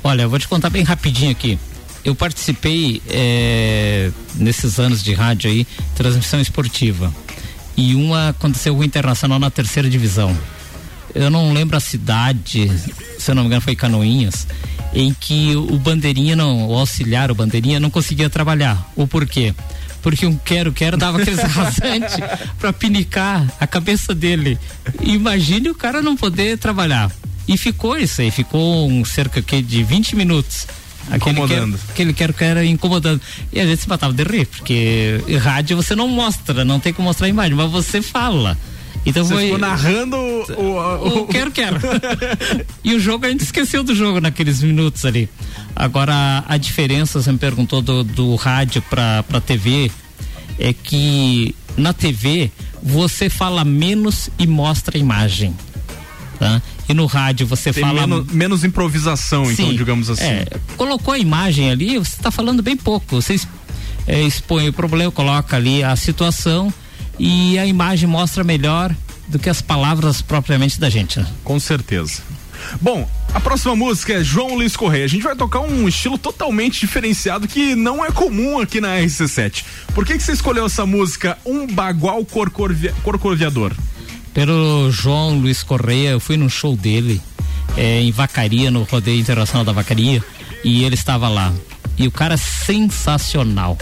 [0.03, 1.57] Olha, eu vou te contar bem rapidinho aqui.
[2.03, 7.13] Eu participei é, nesses anos de rádio aí, transmissão esportiva.
[7.77, 10.35] E uma aconteceu o Internacional na terceira divisão
[11.15, 12.71] eu não lembro a cidade,
[13.19, 14.47] se eu não me engano foi Canoinhas,
[14.93, 18.91] em que o bandeirinha não, o auxiliar, o bandeirinha não conseguia trabalhar.
[18.95, 19.53] O porquê?
[20.01, 22.17] Porque um quero-quero dava aqueles rasantes
[22.59, 24.59] para pinicar a cabeça dele.
[25.01, 27.11] Imagine o cara não poder trabalhar.
[27.47, 30.67] E ficou isso aí, ficou um cerca de 20 minutos.
[31.09, 31.77] Aquele Incomodando.
[31.77, 33.21] Quero, aquele quero que era incomodando.
[33.51, 37.07] E a gente se matava de rir, porque rádio você não mostra, não tem como
[37.07, 38.57] mostrar a imagem, mas você fala.
[39.05, 39.43] Então Você foi.
[39.43, 41.77] ficou narrando o, o, o quero, quero.
[42.83, 45.29] e o jogo a gente esqueceu do jogo naqueles minutos ali.
[45.75, 49.91] Agora a, diferença, você me perguntou do, do rádio pra, pra TV,
[50.57, 52.51] é que na TV
[52.81, 55.53] você fala menos e mostra a imagem.
[56.39, 56.61] Tá?
[56.87, 58.01] E no rádio você Tem fala.
[58.07, 60.23] menos, menos improvisação, então, Sim, digamos assim.
[60.23, 60.45] é,
[60.75, 63.21] colocou a imagem ali, você está falando bem pouco.
[63.21, 63.39] Você
[64.07, 66.73] é, expõe o problema, coloca ali a situação
[67.25, 68.93] e a imagem mostra melhor
[69.29, 71.19] do que as palavras propriamente da gente.
[71.19, 71.25] Né?
[71.43, 72.21] Com certeza.
[72.81, 75.05] Bom, a próxima música é João Luiz Correia.
[75.05, 79.63] A gente vai tocar um estilo totalmente diferenciado que não é comum aqui na RC7.
[79.93, 83.71] Por que, que você escolheu essa música Um Bagual Corcorvia- Corcoviador?
[84.33, 87.21] Pelo João Luiz Correia, eu fui num show dele
[87.77, 90.21] é, em Vacaria, no Rodeio Internacional da Vacaria,
[90.63, 91.53] e ele estava lá.
[91.97, 93.77] E o cara é sensacional.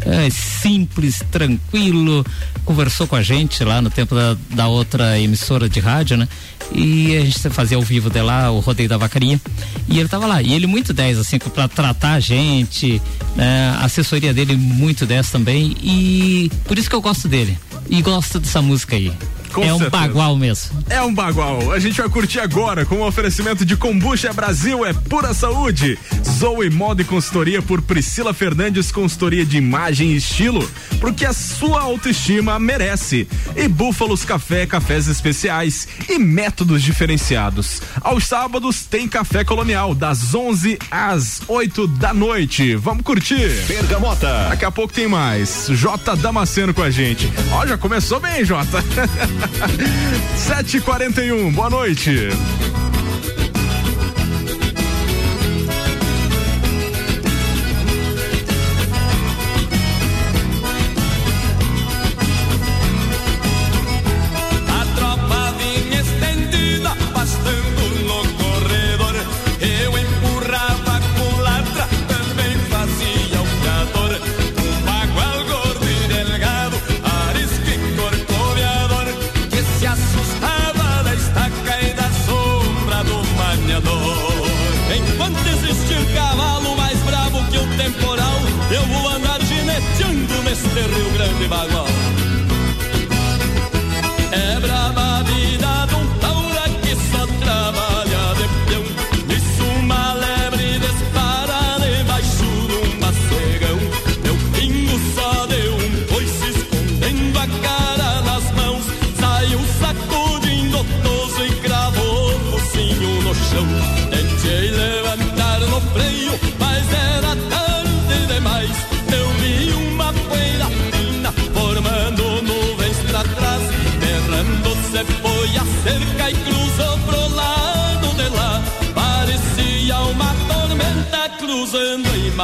[0.00, 2.24] É simples, tranquilo,
[2.64, 6.28] conversou com a gente lá no tempo da, da outra emissora de rádio, né?
[6.72, 9.40] E a gente fazia ao vivo de lá, o rodeio da vacaria.
[9.88, 10.42] E ele tava lá.
[10.42, 13.00] E ele muito 10, assim, pra tratar a gente,
[13.36, 13.76] né?
[13.78, 15.76] A assessoria dele muito 10 também.
[15.82, 17.58] E por isso que eu gosto dele.
[17.88, 19.12] E gosto dessa música aí.
[19.54, 19.90] Com é um certeza.
[20.02, 20.84] bagual mesmo.
[20.90, 21.72] É um bagual.
[21.72, 25.96] A gente vai curtir agora com o oferecimento de Combucha Brasil é pura saúde.
[26.28, 30.68] Zoe Moda e Consultoria por Priscila Fernandes, consultoria de imagem e estilo,
[31.00, 33.28] porque a sua autoestima merece.
[33.54, 37.80] E Búfalos Café, cafés especiais e métodos diferenciados.
[38.00, 42.74] Aos sábados tem café colonial das 11 às 8 da noite.
[42.74, 43.50] Vamos curtir.
[43.68, 44.48] Bergamota.
[44.50, 45.68] Daqui a pouco tem mais.
[45.70, 47.30] J Damasceno com a gente.
[47.52, 48.82] Ó, já começou bem, Jota.
[50.36, 52.30] 7h41, boa noite.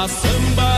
[0.09, 0.70] Cruzando em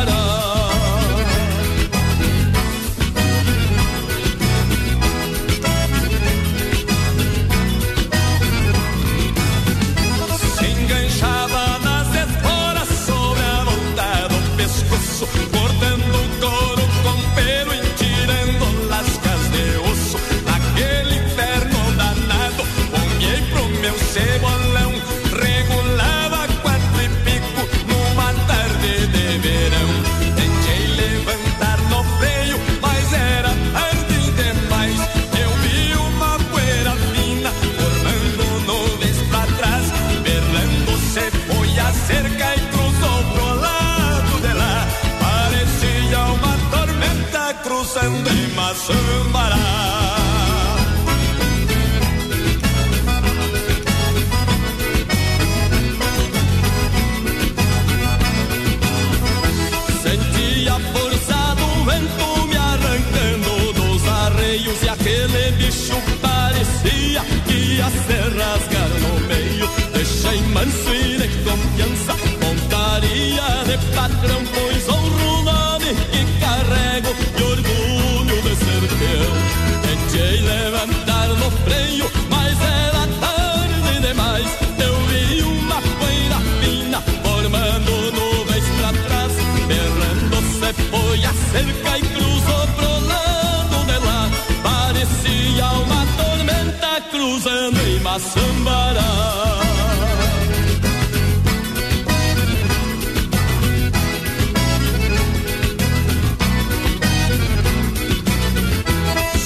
[98.12, 99.00] em Maçambará.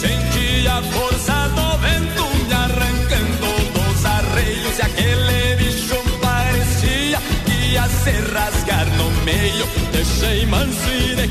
[0.00, 7.88] Senti a força do vento me arrancando dos arreios e aquele bicho parecia que ia
[7.88, 9.66] se rasgar no meio.
[9.92, 11.28] Deixei manso e de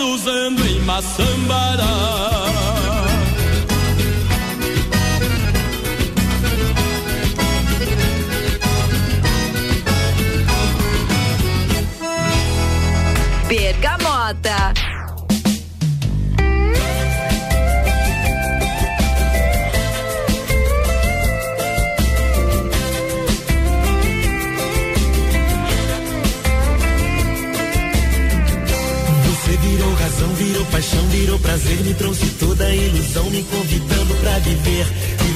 [0.00, 1.84] cruzando em Maçambará.
[13.46, 14.89] Bergamota.
[31.50, 34.86] Prazer, me trouxe toda a ilusão, me convidando pra viver.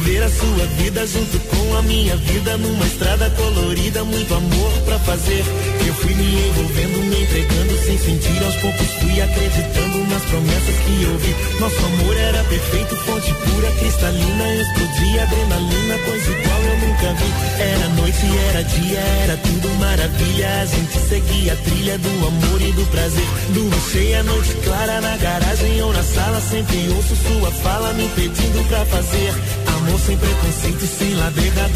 [0.04, 4.98] Viver a sua vida junto com a minha vida, numa estrada colorida, muito amor pra
[4.98, 5.42] fazer.
[5.86, 11.06] Eu fui me envolvendo, me entregando sem sentir, aos poucos fui acreditando nas promessas que
[11.06, 11.34] ouvi.
[11.58, 17.62] Nosso amor era perfeito, fonte pura, cristalina, explodia adrenalina, coisa igual eu nunca vi.
[17.62, 20.60] Era noite, era dia, era tudo maravilha.
[20.60, 23.26] A gente seguia a trilha do amor e do prazer.
[23.54, 26.42] Lua cheia, noite clara na garagem ou na sala.
[26.42, 29.63] Sempre ouço sua fala me pedindo pra fazer.
[29.86, 31.14] Amor sem preconceito, sem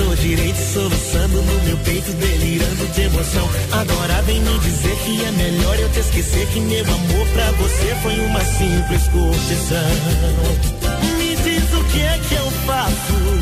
[0.09, 0.57] ou direito.
[0.57, 3.49] Soluçando no meu peito, delirando de emoção.
[3.71, 6.47] Agora vem me dizer que é melhor eu te esquecer.
[6.47, 9.91] Que meu amor pra você foi uma simples curtição.
[11.19, 13.38] Me diz o que é que eu faço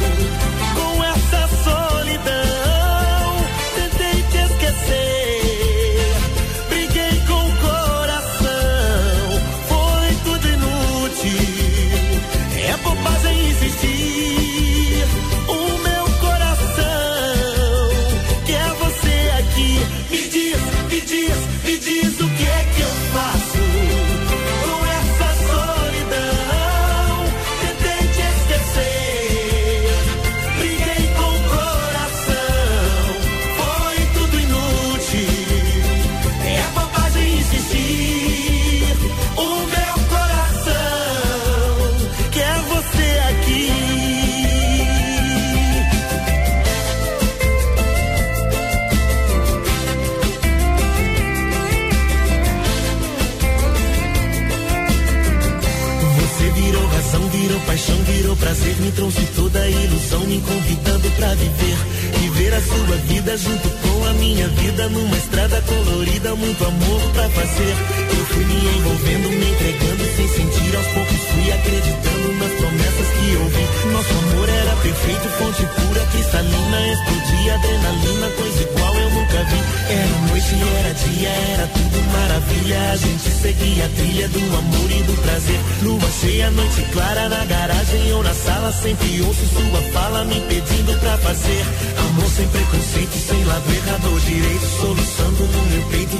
[58.96, 61.76] trouxe toda a ilusão, me convidando pra viver.
[62.18, 67.28] Viver a sua vida junto com a minha vida, numa estrada colorida, muito amor pra
[67.28, 68.05] fazer.
[68.36, 73.92] Fui me envolvendo, me entregando sem sentir, aos poucos fui acreditando nas promessas que ouvi.
[73.92, 79.76] Nosso amor era perfeito, fonte pura, cristalina, explodia adrenalina, coisa igual eu nunca vi.
[79.88, 82.92] Era noite, era dia, era tudo maravilha.
[82.92, 85.60] A gente seguia a trilha do amor e do prazer.
[85.82, 88.70] Lua cheia, noite clara na garagem ou na sala.
[88.70, 91.64] Sempre ouço sua fala me pedindo pra fazer.
[91.98, 94.66] Amor sem preconceito, sem lado errado ou direito.
[94.78, 96.16] Soluçando no meu peito,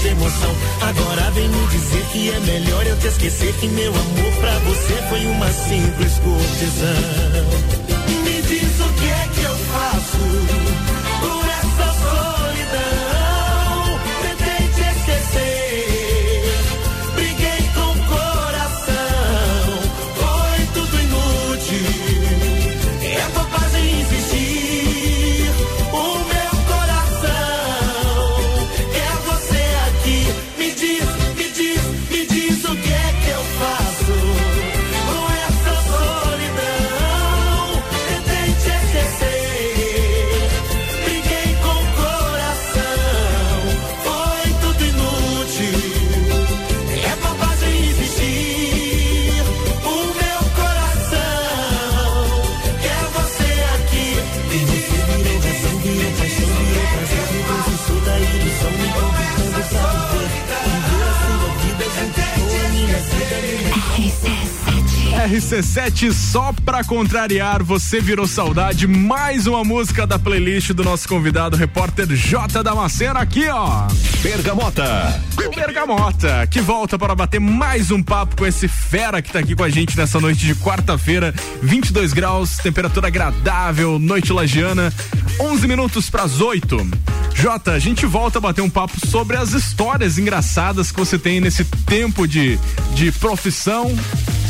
[0.00, 0.54] de emoção.
[0.80, 3.52] Agora vem me dizer que é melhor eu te esquecer.
[3.54, 7.66] Que meu amor pra você foi uma simples curtição.
[8.24, 10.65] Me diz o que é que eu faço
[65.36, 68.86] RC7 só pra contrariar, você virou saudade.
[68.86, 73.86] Mais uma música da playlist do nosso convidado, repórter J Damasceno, aqui ó.
[74.22, 75.22] Bergamota.
[75.54, 79.62] Bergamota, que volta para bater mais um papo com esse fera que tá aqui com
[79.62, 81.34] a gente nessa noite de quarta-feira.
[81.62, 84.90] 22 graus, temperatura agradável, noite lagiana,
[85.38, 86.88] 11 minutos pras 8.
[87.34, 91.38] Jota, a gente volta a bater um papo sobre as histórias engraçadas que você tem
[91.38, 92.58] nesse tempo de,
[92.94, 93.94] de profissão,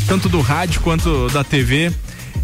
[0.07, 1.91] tanto do rádio quanto da TV.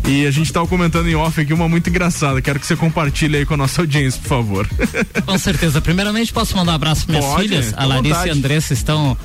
[0.05, 2.41] E a gente tava comentando em off aqui uma muito engraçada.
[2.41, 4.69] Quero que você compartilhe aí com a nossa audiência, por favor.
[5.25, 5.79] Com certeza.
[5.79, 7.73] Primeiramente, posso mandar um abraço para minhas Pode, filhas?
[7.77, 8.27] A Larissa vontade.
[8.27, 9.17] e a Andressa estão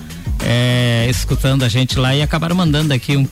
[0.44, 3.26] é, escutando a gente lá e acabaram mandando aqui um,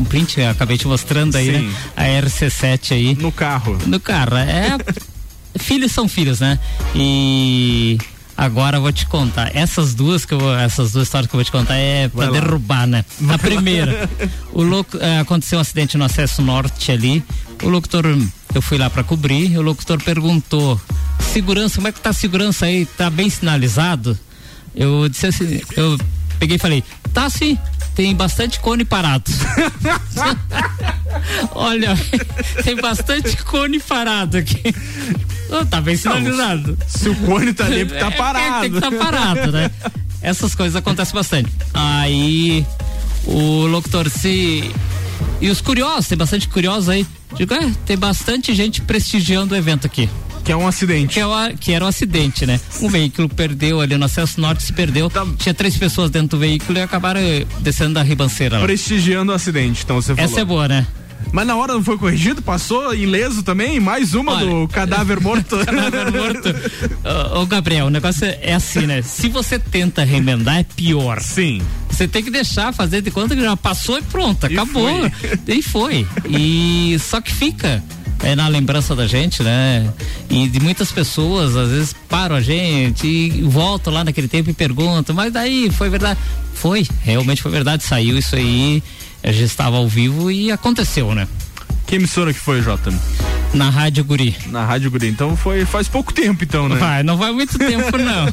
[0.00, 1.68] um print, acabei te mostrando aí, Sim.
[1.68, 1.74] né?
[1.96, 3.14] A RC7 aí.
[3.14, 3.78] No carro.
[3.86, 4.36] No carro.
[4.36, 4.76] É.
[5.56, 6.58] filhos são filhos, né?
[6.96, 7.96] E.
[8.38, 9.50] Agora eu vou te contar.
[9.52, 12.26] Essas duas que eu vou, essas duas histórias que eu vou te contar é pra
[12.26, 12.40] Vai lá.
[12.40, 13.04] derrubar, né?
[13.28, 14.08] A primeira,
[14.52, 17.24] o louco, é, aconteceu um acidente no acesso norte ali.
[17.64, 18.04] O locutor,
[18.54, 20.80] eu fui lá pra cobrir, o locutor perguntou:
[21.18, 22.86] "Segurança, como é que tá a segurança aí?
[22.86, 24.16] Tá bem sinalizado?"
[24.72, 25.98] Eu disse assim, eu
[26.38, 26.82] peguei e falei:
[27.12, 27.58] "Tá sim,
[27.94, 29.30] tem bastante cone parado."
[31.52, 31.96] Olha,
[32.64, 34.74] tem bastante cone parado aqui.
[35.50, 36.76] Oh, tá bem sinalizado.
[36.86, 38.60] Se o cone tá ali, tá É, parado.
[38.60, 39.70] Tem que estar parado, né?
[40.20, 41.50] Essas coisas acontecem bastante.
[41.72, 42.66] Aí
[43.24, 44.70] o locutor se.
[45.40, 47.06] E os curiosos, tem bastante curiosos aí.
[47.34, 50.08] Digo, é, tem bastante gente prestigiando o evento aqui.
[50.48, 51.12] Que é um acidente.
[51.12, 52.58] Que, é o- que era um acidente, né?
[52.80, 55.10] Um veículo perdeu ali no acesso norte, se perdeu.
[55.10, 55.26] Tá.
[55.36, 58.64] Tinha três pessoas dentro do veículo e acabaram eh, descendo da ribanceira lá.
[58.64, 60.30] Prestigiando o acidente, então você falou.
[60.30, 60.86] Essa é boa, né?
[61.32, 62.40] Mas na hora não foi corrigido?
[62.40, 63.78] Passou ileso também?
[63.78, 65.58] Mais uma Olha, do cadáver morto?
[65.66, 66.48] Cadáver morto.
[67.34, 69.02] Ô, ô, Gabriel, o negócio é assim, né?
[69.02, 71.20] Se você tenta remendar, é pior.
[71.20, 71.60] Sim.
[71.90, 74.88] Você tem que deixar fazer de conta que já passou e pronto, E acabou.
[75.10, 75.12] foi.
[75.58, 76.06] E foi.
[76.26, 77.84] E só que fica.
[78.22, 79.88] É na lembrança da gente, né?
[80.28, 84.52] E de muitas pessoas, às vezes, param a gente e voltam lá naquele tempo e
[84.52, 86.18] perguntam, mas daí foi verdade?
[86.54, 88.82] Foi, realmente foi verdade, saiu isso aí,
[89.22, 91.28] a gente estava ao vivo e aconteceu, né?
[91.86, 92.92] Que emissora que foi, Jota?
[93.54, 94.36] Na Rádio Guri.
[94.48, 95.08] Na Rádio Guri.
[95.08, 96.76] Então foi faz pouco tempo, então, né?
[96.76, 98.26] Vai, não vai muito tempo, não.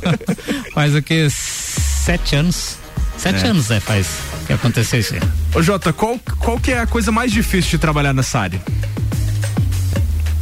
[0.74, 1.30] faz o que?
[1.30, 2.78] Sete anos?
[3.18, 3.48] Sete É.
[3.50, 4.08] anos, é, faz
[4.46, 5.22] que aconteceu isso aí.
[5.56, 8.62] Ô Jota, qual, qual que é a coisa mais difícil de trabalhar nessa área?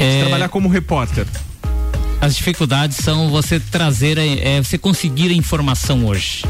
[0.04, 1.26] É, Trabalhar como repórter.
[2.20, 6.44] as dificuldades são você trazer, é, você conseguir a informação hoje.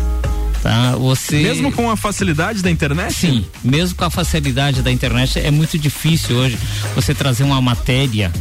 [0.62, 0.96] Tá?
[0.96, 1.42] Você.
[1.42, 3.14] Mesmo com a facilidade da internet?
[3.14, 6.58] Sim, mesmo com a facilidade da internet, é muito difícil hoje
[6.96, 8.32] você trazer uma matéria,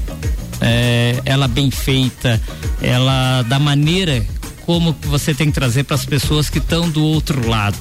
[0.61, 2.41] é, ela bem feita,
[2.81, 4.25] ela da maneira
[4.65, 7.77] como você tem que trazer para as pessoas que estão do outro lado.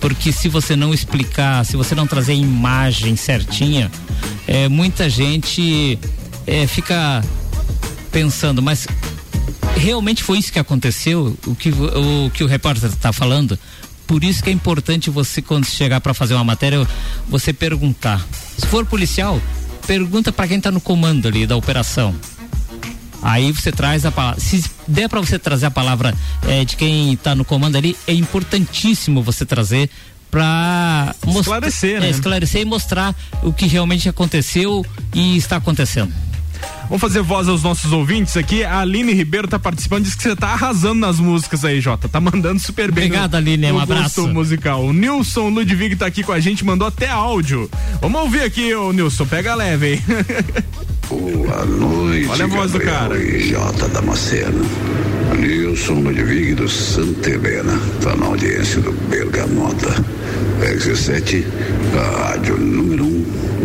[0.00, 3.88] Porque se você não explicar, se você não trazer a imagem certinha,
[4.48, 5.96] é, muita gente
[6.46, 7.22] é, fica
[8.10, 8.86] pensando, mas
[9.76, 13.58] realmente foi isso que aconteceu, o que o, que o repórter está falando.
[14.06, 16.86] Por isso que é importante você, quando chegar para fazer uma matéria,
[17.28, 18.24] você perguntar.
[18.58, 19.40] Se for policial,
[19.86, 22.14] pergunta para quem está no comando ali da operação.
[23.22, 24.40] Aí você traz a palavra.
[24.40, 26.12] Se der para você trazer a palavra
[26.46, 29.88] eh, de quem está no comando ali, é importantíssimo você trazer
[30.30, 32.08] para Esclarecer, né?
[32.08, 34.84] esclarecer e mostrar o que realmente aconteceu
[35.14, 36.12] e está acontecendo.
[36.84, 38.62] Vamos fazer voz aos nossos ouvintes aqui.
[38.64, 42.08] A Aline Ribeiro tá participando, diz que você tá arrasando nas músicas aí, Jota.
[42.08, 43.06] Tá mandando super bem.
[43.06, 44.26] Obrigado, no, Aline, no um abraço.
[44.28, 44.84] musical.
[44.84, 47.70] O Nilson Ludwig tá aqui com a gente, mandou até áudio.
[48.00, 50.02] Vamos ouvir aqui, ô Nilson, pega leve aí.
[51.08, 53.22] Boa noite, Olha a voz do Gabriel cara.
[53.22, 53.88] e J.
[53.88, 54.64] Damasceno.
[55.38, 59.88] Nilson Ludwig do Santa Helena, tá na audiência do Bergamota.
[60.60, 61.44] RC7,
[61.96, 63.11] a rádio número um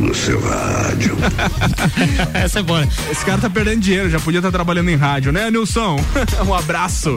[0.08, 1.18] do seu rádio.
[2.34, 2.88] Essa é boa.
[3.12, 5.98] Esse cara tá perdendo dinheiro, já podia estar trabalhando em rádio, né, Nilson?
[6.48, 7.14] um abraço.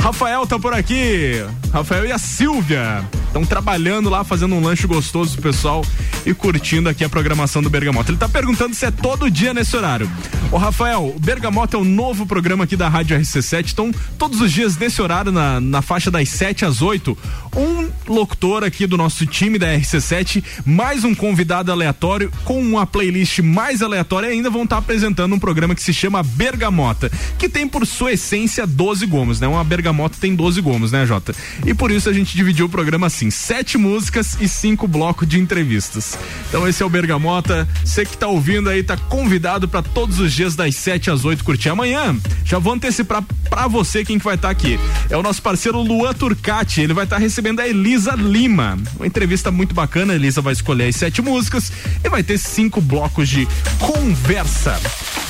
[0.00, 1.44] Rafael tá por aqui.
[1.72, 5.84] Rafael e a Silvia estão trabalhando lá, fazendo um lanche gostoso pro pessoal
[6.26, 8.10] e curtindo aqui a programação do Bergamota.
[8.10, 10.10] Ele tá perguntando se é todo dia nesse horário.
[10.50, 13.72] Ô, Rafael, o Bergamota é o novo programa aqui da Rádio RC7.
[13.72, 17.16] Então, todos os dias nesse horário, na, na faixa das 7 às 8,
[17.56, 23.38] um locutor aqui do nosso time da RC7, mais um convidado aleatório com uma playlist
[23.38, 27.86] mais aleatória ainda vão estar apresentando um programa que se chama Bergamota, que tem por
[27.86, 29.48] sua essência 12 gomos, né?
[29.48, 31.34] Uma bergamota tem 12 gomos, né, Jota?
[31.66, 33.22] E por isso a gente dividiu o programa assim.
[33.22, 36.18] assim, sete músicas e cinco blocos de entrevistas.
[36.48, 37.68] Então esse é o Bergamota.
[37.84, 41.44] Você que tá ouvindo aí, tá convidado para todos os dias das 7 às 8
[41.44, 41.68] curtir.
[41.68, 44.78] Amanhã, já vou antecipar para você quem que vai estar tá aqui.
[45.08, 46.80] É o nosso parceiro Luan Turcati.
[46.80, 48.78] Ele vai estar tá recebendo a Elisa Lima.
[48.96, 50.12] Uma entrevista muito bacana.
[50.12, 51.70] A Elisa vai escolher as sete músicas
[52.02, 53.46] e vai ter cinco blocos de
[53.78, 54.80] conversa.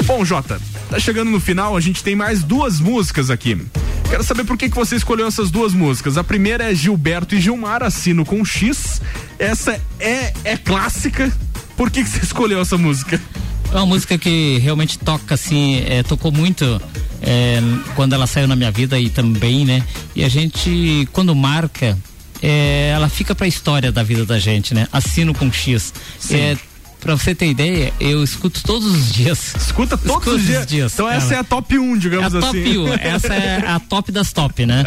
[0.05, 3.59] Bom, Jota, tá chegando no final, a gente tem mais duas músicas aqui.
[4.09, 6.19] Quero saber por que, que você escolheu essas duas músicas.
[6.19, 9.01] A primeira é Gilberto e Gilmar, assino com X.
[9.39, 11.33] Essa é, é clássica.
[11.77, 13.21] Por que, que você escolheu essa música?
[13.73, 16.79] É uma música que realmente toca, assim, é, tocou muito
[17.23, 17.59] é,
[17.95, 19.83] quando ela saiu na minha vida e também, né?
[20.15, 21.97] E a gente, quando marca,
[22.43, 24.89] é, ela fica pra história da vida da gente, né?
[24.93, 25.95] Assino com X.
[26.31, 26.57] É,
[27.03, 29.55] Pra você ter ideia, eu escuto todos os dias.
[29.57, 30.67] Escuta todos Escuto os, dias.
[30.67, 30.95] dias.
[30.95, 32.63] Então essa é a top 1, digamos é a assim.
[32.63, 34.85] Top 1, essa é a top das top, né?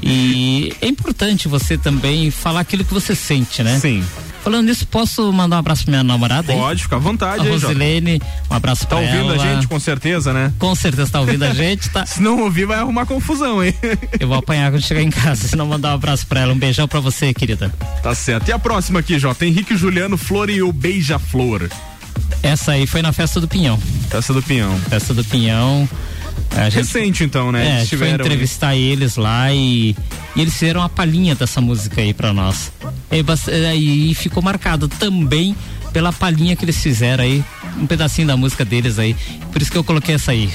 [0.00, 3.76] E é importante você também falar aquilo que você sente, né?
[3.80, 4.04] Sim.
[4.48, 6.54] Falando nisso, posso mandar um abraço pra minha namorada?
[6.54, 7.46] Pode, fica à vontade.
[7.46, 8.18] A Rosilene,
[8.50, 9.12] um abraço tá pra ela.
[9.12, 10.50] Tá ouvindo a gente, com certeza, né?
[10.58, 11.90] Com certeza tá ouvindo a gente.
[11.90, 12.06] Tá...
[12.08, 13.74] Se não ouvir, vai arrumar confusão, hein?
[14.18, 16.54] Eu vou apanhar quando chegar em casa, se não mandar um abraço pra ela.
[16.54, 17.70] Um beijão pra você, querida.
[18.02, 18.48] Tá certo.
[18.48, 19.44] E a próxima aqui, Jota?
[19.44, 21.68] Henrique Juliano, Flor e o Beija-Flor.
[22.42, 23.78] Essa aí foi na festa do Pinhão.
[24.08, 24.78] Festa do Pinhão.
[24.88, 25.88] Festa do Pinhão.
[26.56, 27.66] A gente, Recente então, né?
[27.66, 29.94] É, a gente foi entrevistar eles lá e,
[30.34, 32.72] e, eles fizeram uma palhinha dessa música aí pra nós.
[33.10, 35.54] E, e ficou marcado também
[35.92, 37.44] pela palhinha que eles fizeram aí,
[37.76, 39.16] um pedacinho da música deles aí.
[39.52, 40.50] Por isso que eu coloquei essa aí.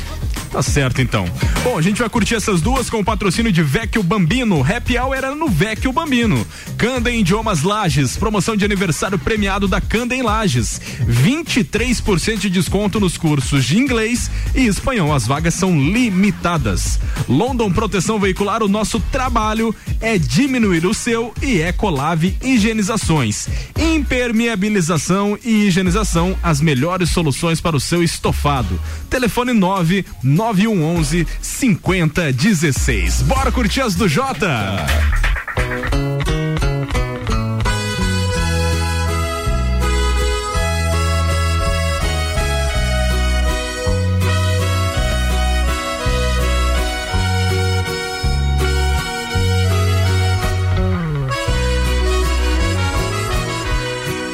[0.54, 1.26] Tá certo então.
[1.64, 4.62] Bom, a gente vai curtir essas duas com o patrocínio de Vecchio Bambino.
[4.62, 6.46] Happy Hour era no Vecchio Bambino.
[6.78, 10.80] Candem Idiomas Lages, promoção de aniversário premiado da Candem Lages.
[11.10, 15.12] 23% de desconto nos cursos de inglês e espanhol.
[15.12, 17.00] As vagas são limitadas.
[17.28, 23.48] London Proteção Veicular, o nosso trabalho é diminuir o seu e Ecolave Higienizações.
[23.76, 28.80] Impermeabilização e higienização, as melhores soluções para o seu estofado.
[29.10, 30.06] Telefone 9
[30.44, 33.22] 9111 5016.
[33.22, 34.86] Bora curtir as do Jota!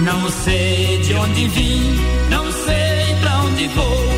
[0.01, 1.99] Não sei de onde vim,
[2.31, 4.08] não sei pra onde vou.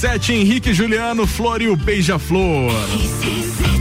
[0.00, 2.72] RC7, Henrique Juliano, Flor e o Beija-Flor.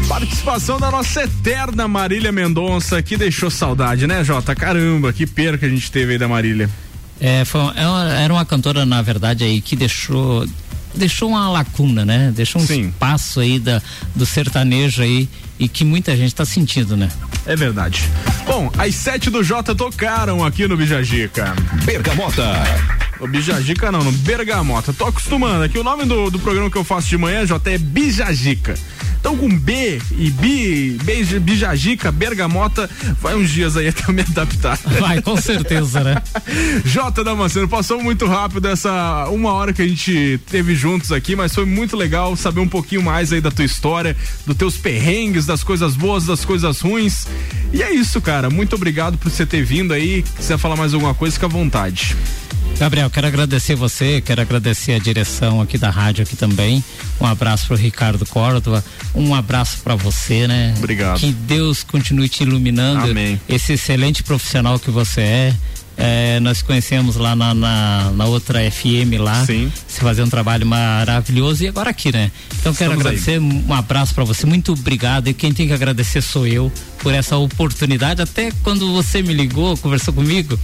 [0.08, 4.54] Participação da nossa eterna Marília Mendonça, que deixou saudade, né, Jota?
[4.54, 6.70] Caramba, que perca a gente teve aí da Marília.
[7.22, 10.46] É, foi, uma- era uma cantora, na verdade, aí que deixou
[10.94, 12.34] deixou uma lacuna, né?
[12.36, 13.80] Deixou um espaço aí da,
[14.16, 17.08] do sertanejo aí e que muita gente tá sentindo, né?
[17.46, 18.04] É verdade.
[18.46, 21.54] Bom, as sete do Jota tocaram aqui no Bijagica.
[21.86, 22.44] Bergamota.
[23.20, 24.94] O Bijagica não, no Bergamota.
[24.94, 25.78] Tô acostumando aqui.
[25.78, 28.76] O nome do, do programa que eu faço de manhã, Jota, é Bijagica.
[29.20, 30.98] Então com B e Bi,
[31.42, 32.90] Bijagica, Bergamota,
[33.20, 34.80] vai uns dias aí até eu me adaptar.
[34.98, 36.22] Vai, com certeza, né?
[36.86, 41.54] Jota Damasceno, passou muito rápido essa uma hora que a gente teve juntos aqui, mas
[41.54, 44.16] foi muito legal saber um pouquinho mais aí da tua história,
[44.46, 47.28] dos teus perrengues, das coisas boas, das coisas ruins.
[47.74, 48.50] E é isso, cara.
[48.50, 50.24] Muito obrigado por você ter vindo aí.
[50.26, 52.16] Se quiser falar mais alguma coisa, fica à vontade.
[52.80, 56.82] Gabriel, quero agradecer você, quero agradecer a direção aqui da rádio aqui também.
[57.20, 58.82] Um abraço pro Ricardo Córdova,
[59.14, 60.74] um abraço para você, né?
[60.78, 61.20] Obrigado.
[61.20, 63.12] Que Deus continue te iluminando.
[63.12, 63.40] Amém.
[63.50, 65.56] Esse excelente profissional que você é.
[66.02, 69.46] É, nós conhecemos lá na, na, na outra FM lá.
[69.46, 69.70] Sim.
[69.86, 72.32] Você fazer um trabalho maravilhoso e agora aqui, né?
[72.60, 73.18] Então quero Estamos aí.
[73.18, 75.28] agradecer, um abraço para você, muito obrigado.
[75.28, 78.22] E quem tem que agradecer sou eu por essa oportunidade.
[78.22, 80.58] Até quando você me ligou, conversou comigo,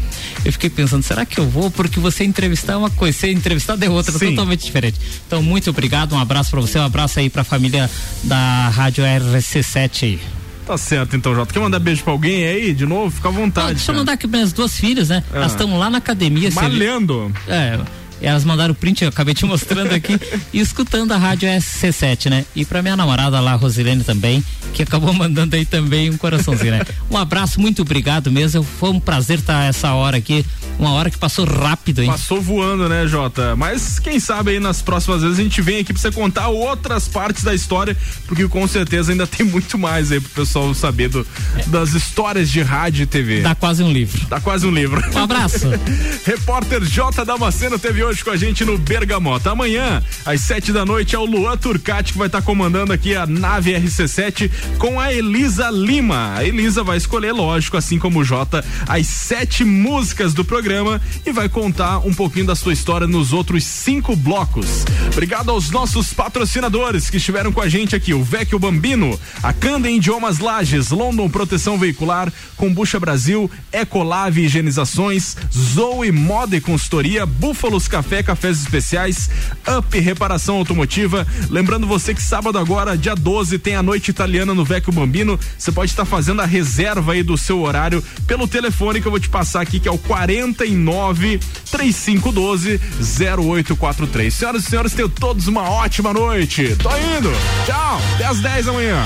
[0.45, 1.69] eu fiquei pensando, será que eu vou?
[1.69, 4.29] Porque você entrevistar é uma coisa, ser entrevistado é outra, Sim.
[4.29, 4.97] totalmente diferente.
[5.27, 7.89] Então, muito obrigado, um abraço para você, um abraço aí pra família
[8.23, 10.19] da Rádio RC7 aí.
[10.65, 11.53] Tá certo, então, Jota.
[11.53, 13.11] Quer mandar beijo pra alguém aí de novo?
[13.11, 13.67] Fica à vontade.
[13.67, 13.97] Ah, deixa eu cara.
[13.99, 15.23] mandar aqui minhas duas filhas, né?
[15.31, 15.37] Ah.
[15.37, 16.49] Elas estão lá na academia.
[16.51, 17.31] Malhando.
[17.47, 17.79] É.
[18.21, 20.19] Elas mandaram o print, eu acabei te mostrando aqui,
[20.53, 22.45] e escutando a rádio SC7, né?
[22.55, 24.43] E pra minha namorada lá, Rosilene também,
[24.73, 26.81] que acabou mandando aí também um coraçãozinho, né?
[27.09, 28.63] Um abraço, muito obrigado mesmo.
[28.63, 30.43] Foi um prazer estar essa hora aqui.
[30.79, 32.07] Uma hora que passou rápido, hein?
[32.09, 33.55] Passou voando, né, Jota?
[33.55, 37.07] Mas quem sabe aí nas próximas vezes a gente vem aqui pra você contar outras
[37.07, 37.95] partes da história,
[38.27, 41.25] porque com certeza ainda tem muito mais aí pro pessoal saber do-
[41.67, 43.41] das histórias de rádio e TV.
[43.41, 44.25] Dá quase um livro.
[44.27, 45.01] Dá quase um livro.
[45.13, 45.67] Um abraço.
[46.25, 47.23] Repórter J.
[47.23, 49.51] Damasceno teve hoje com a gente no Bergamota.
[49.51, 53.25] Amanhã, às sete da noite, é o Luan Turcati que vai estar comandando aqui a
[53.25, 56.35] nave RC7 com a Elisa Lima.
[56.35, 61.01] A Elisa vai escolher, lógico, assim como o Jota, as sete músicas do programa.
[61.25, 64.85] e vai contar um pouquinho da sua história nos outros cinco blocos.
[65.11, 69.97] Obrigado aos nossos patrocinadores que estiveram com a gente aqui: o Vecchio Bambino, a Candem
[69.97, 78.21] Idiomas Lages, London Proteção Veicular, Combucha Brasil, Ecolave Higienizações, Zoe Moda e Consultoria, Búfalos Café,
[78.21, 79.29] cafés especiais,
[79.77, 81.25] Up Reparação Automotiva.
[81.49, 85.39] Lembrando você que sábado agora, dia 12, tem a noite italiana no Vecchio Bambino.
[85.57, 89.11] Você pode estar tá fazendo a reserva aí do seu horário pelo telefone que eu
[89.11, 91.39] vou te passar aqui, que é o 49
[91.71, 94.33] 3512 0843.
[94.33, 96.75] Senhoras e senhores, tenham todos uma ótima noite.
[96.75, 97.31] Tô indo.
[97.65, 98.01] Tchau.
[98.15, 99.05] Até às 10 amanhã.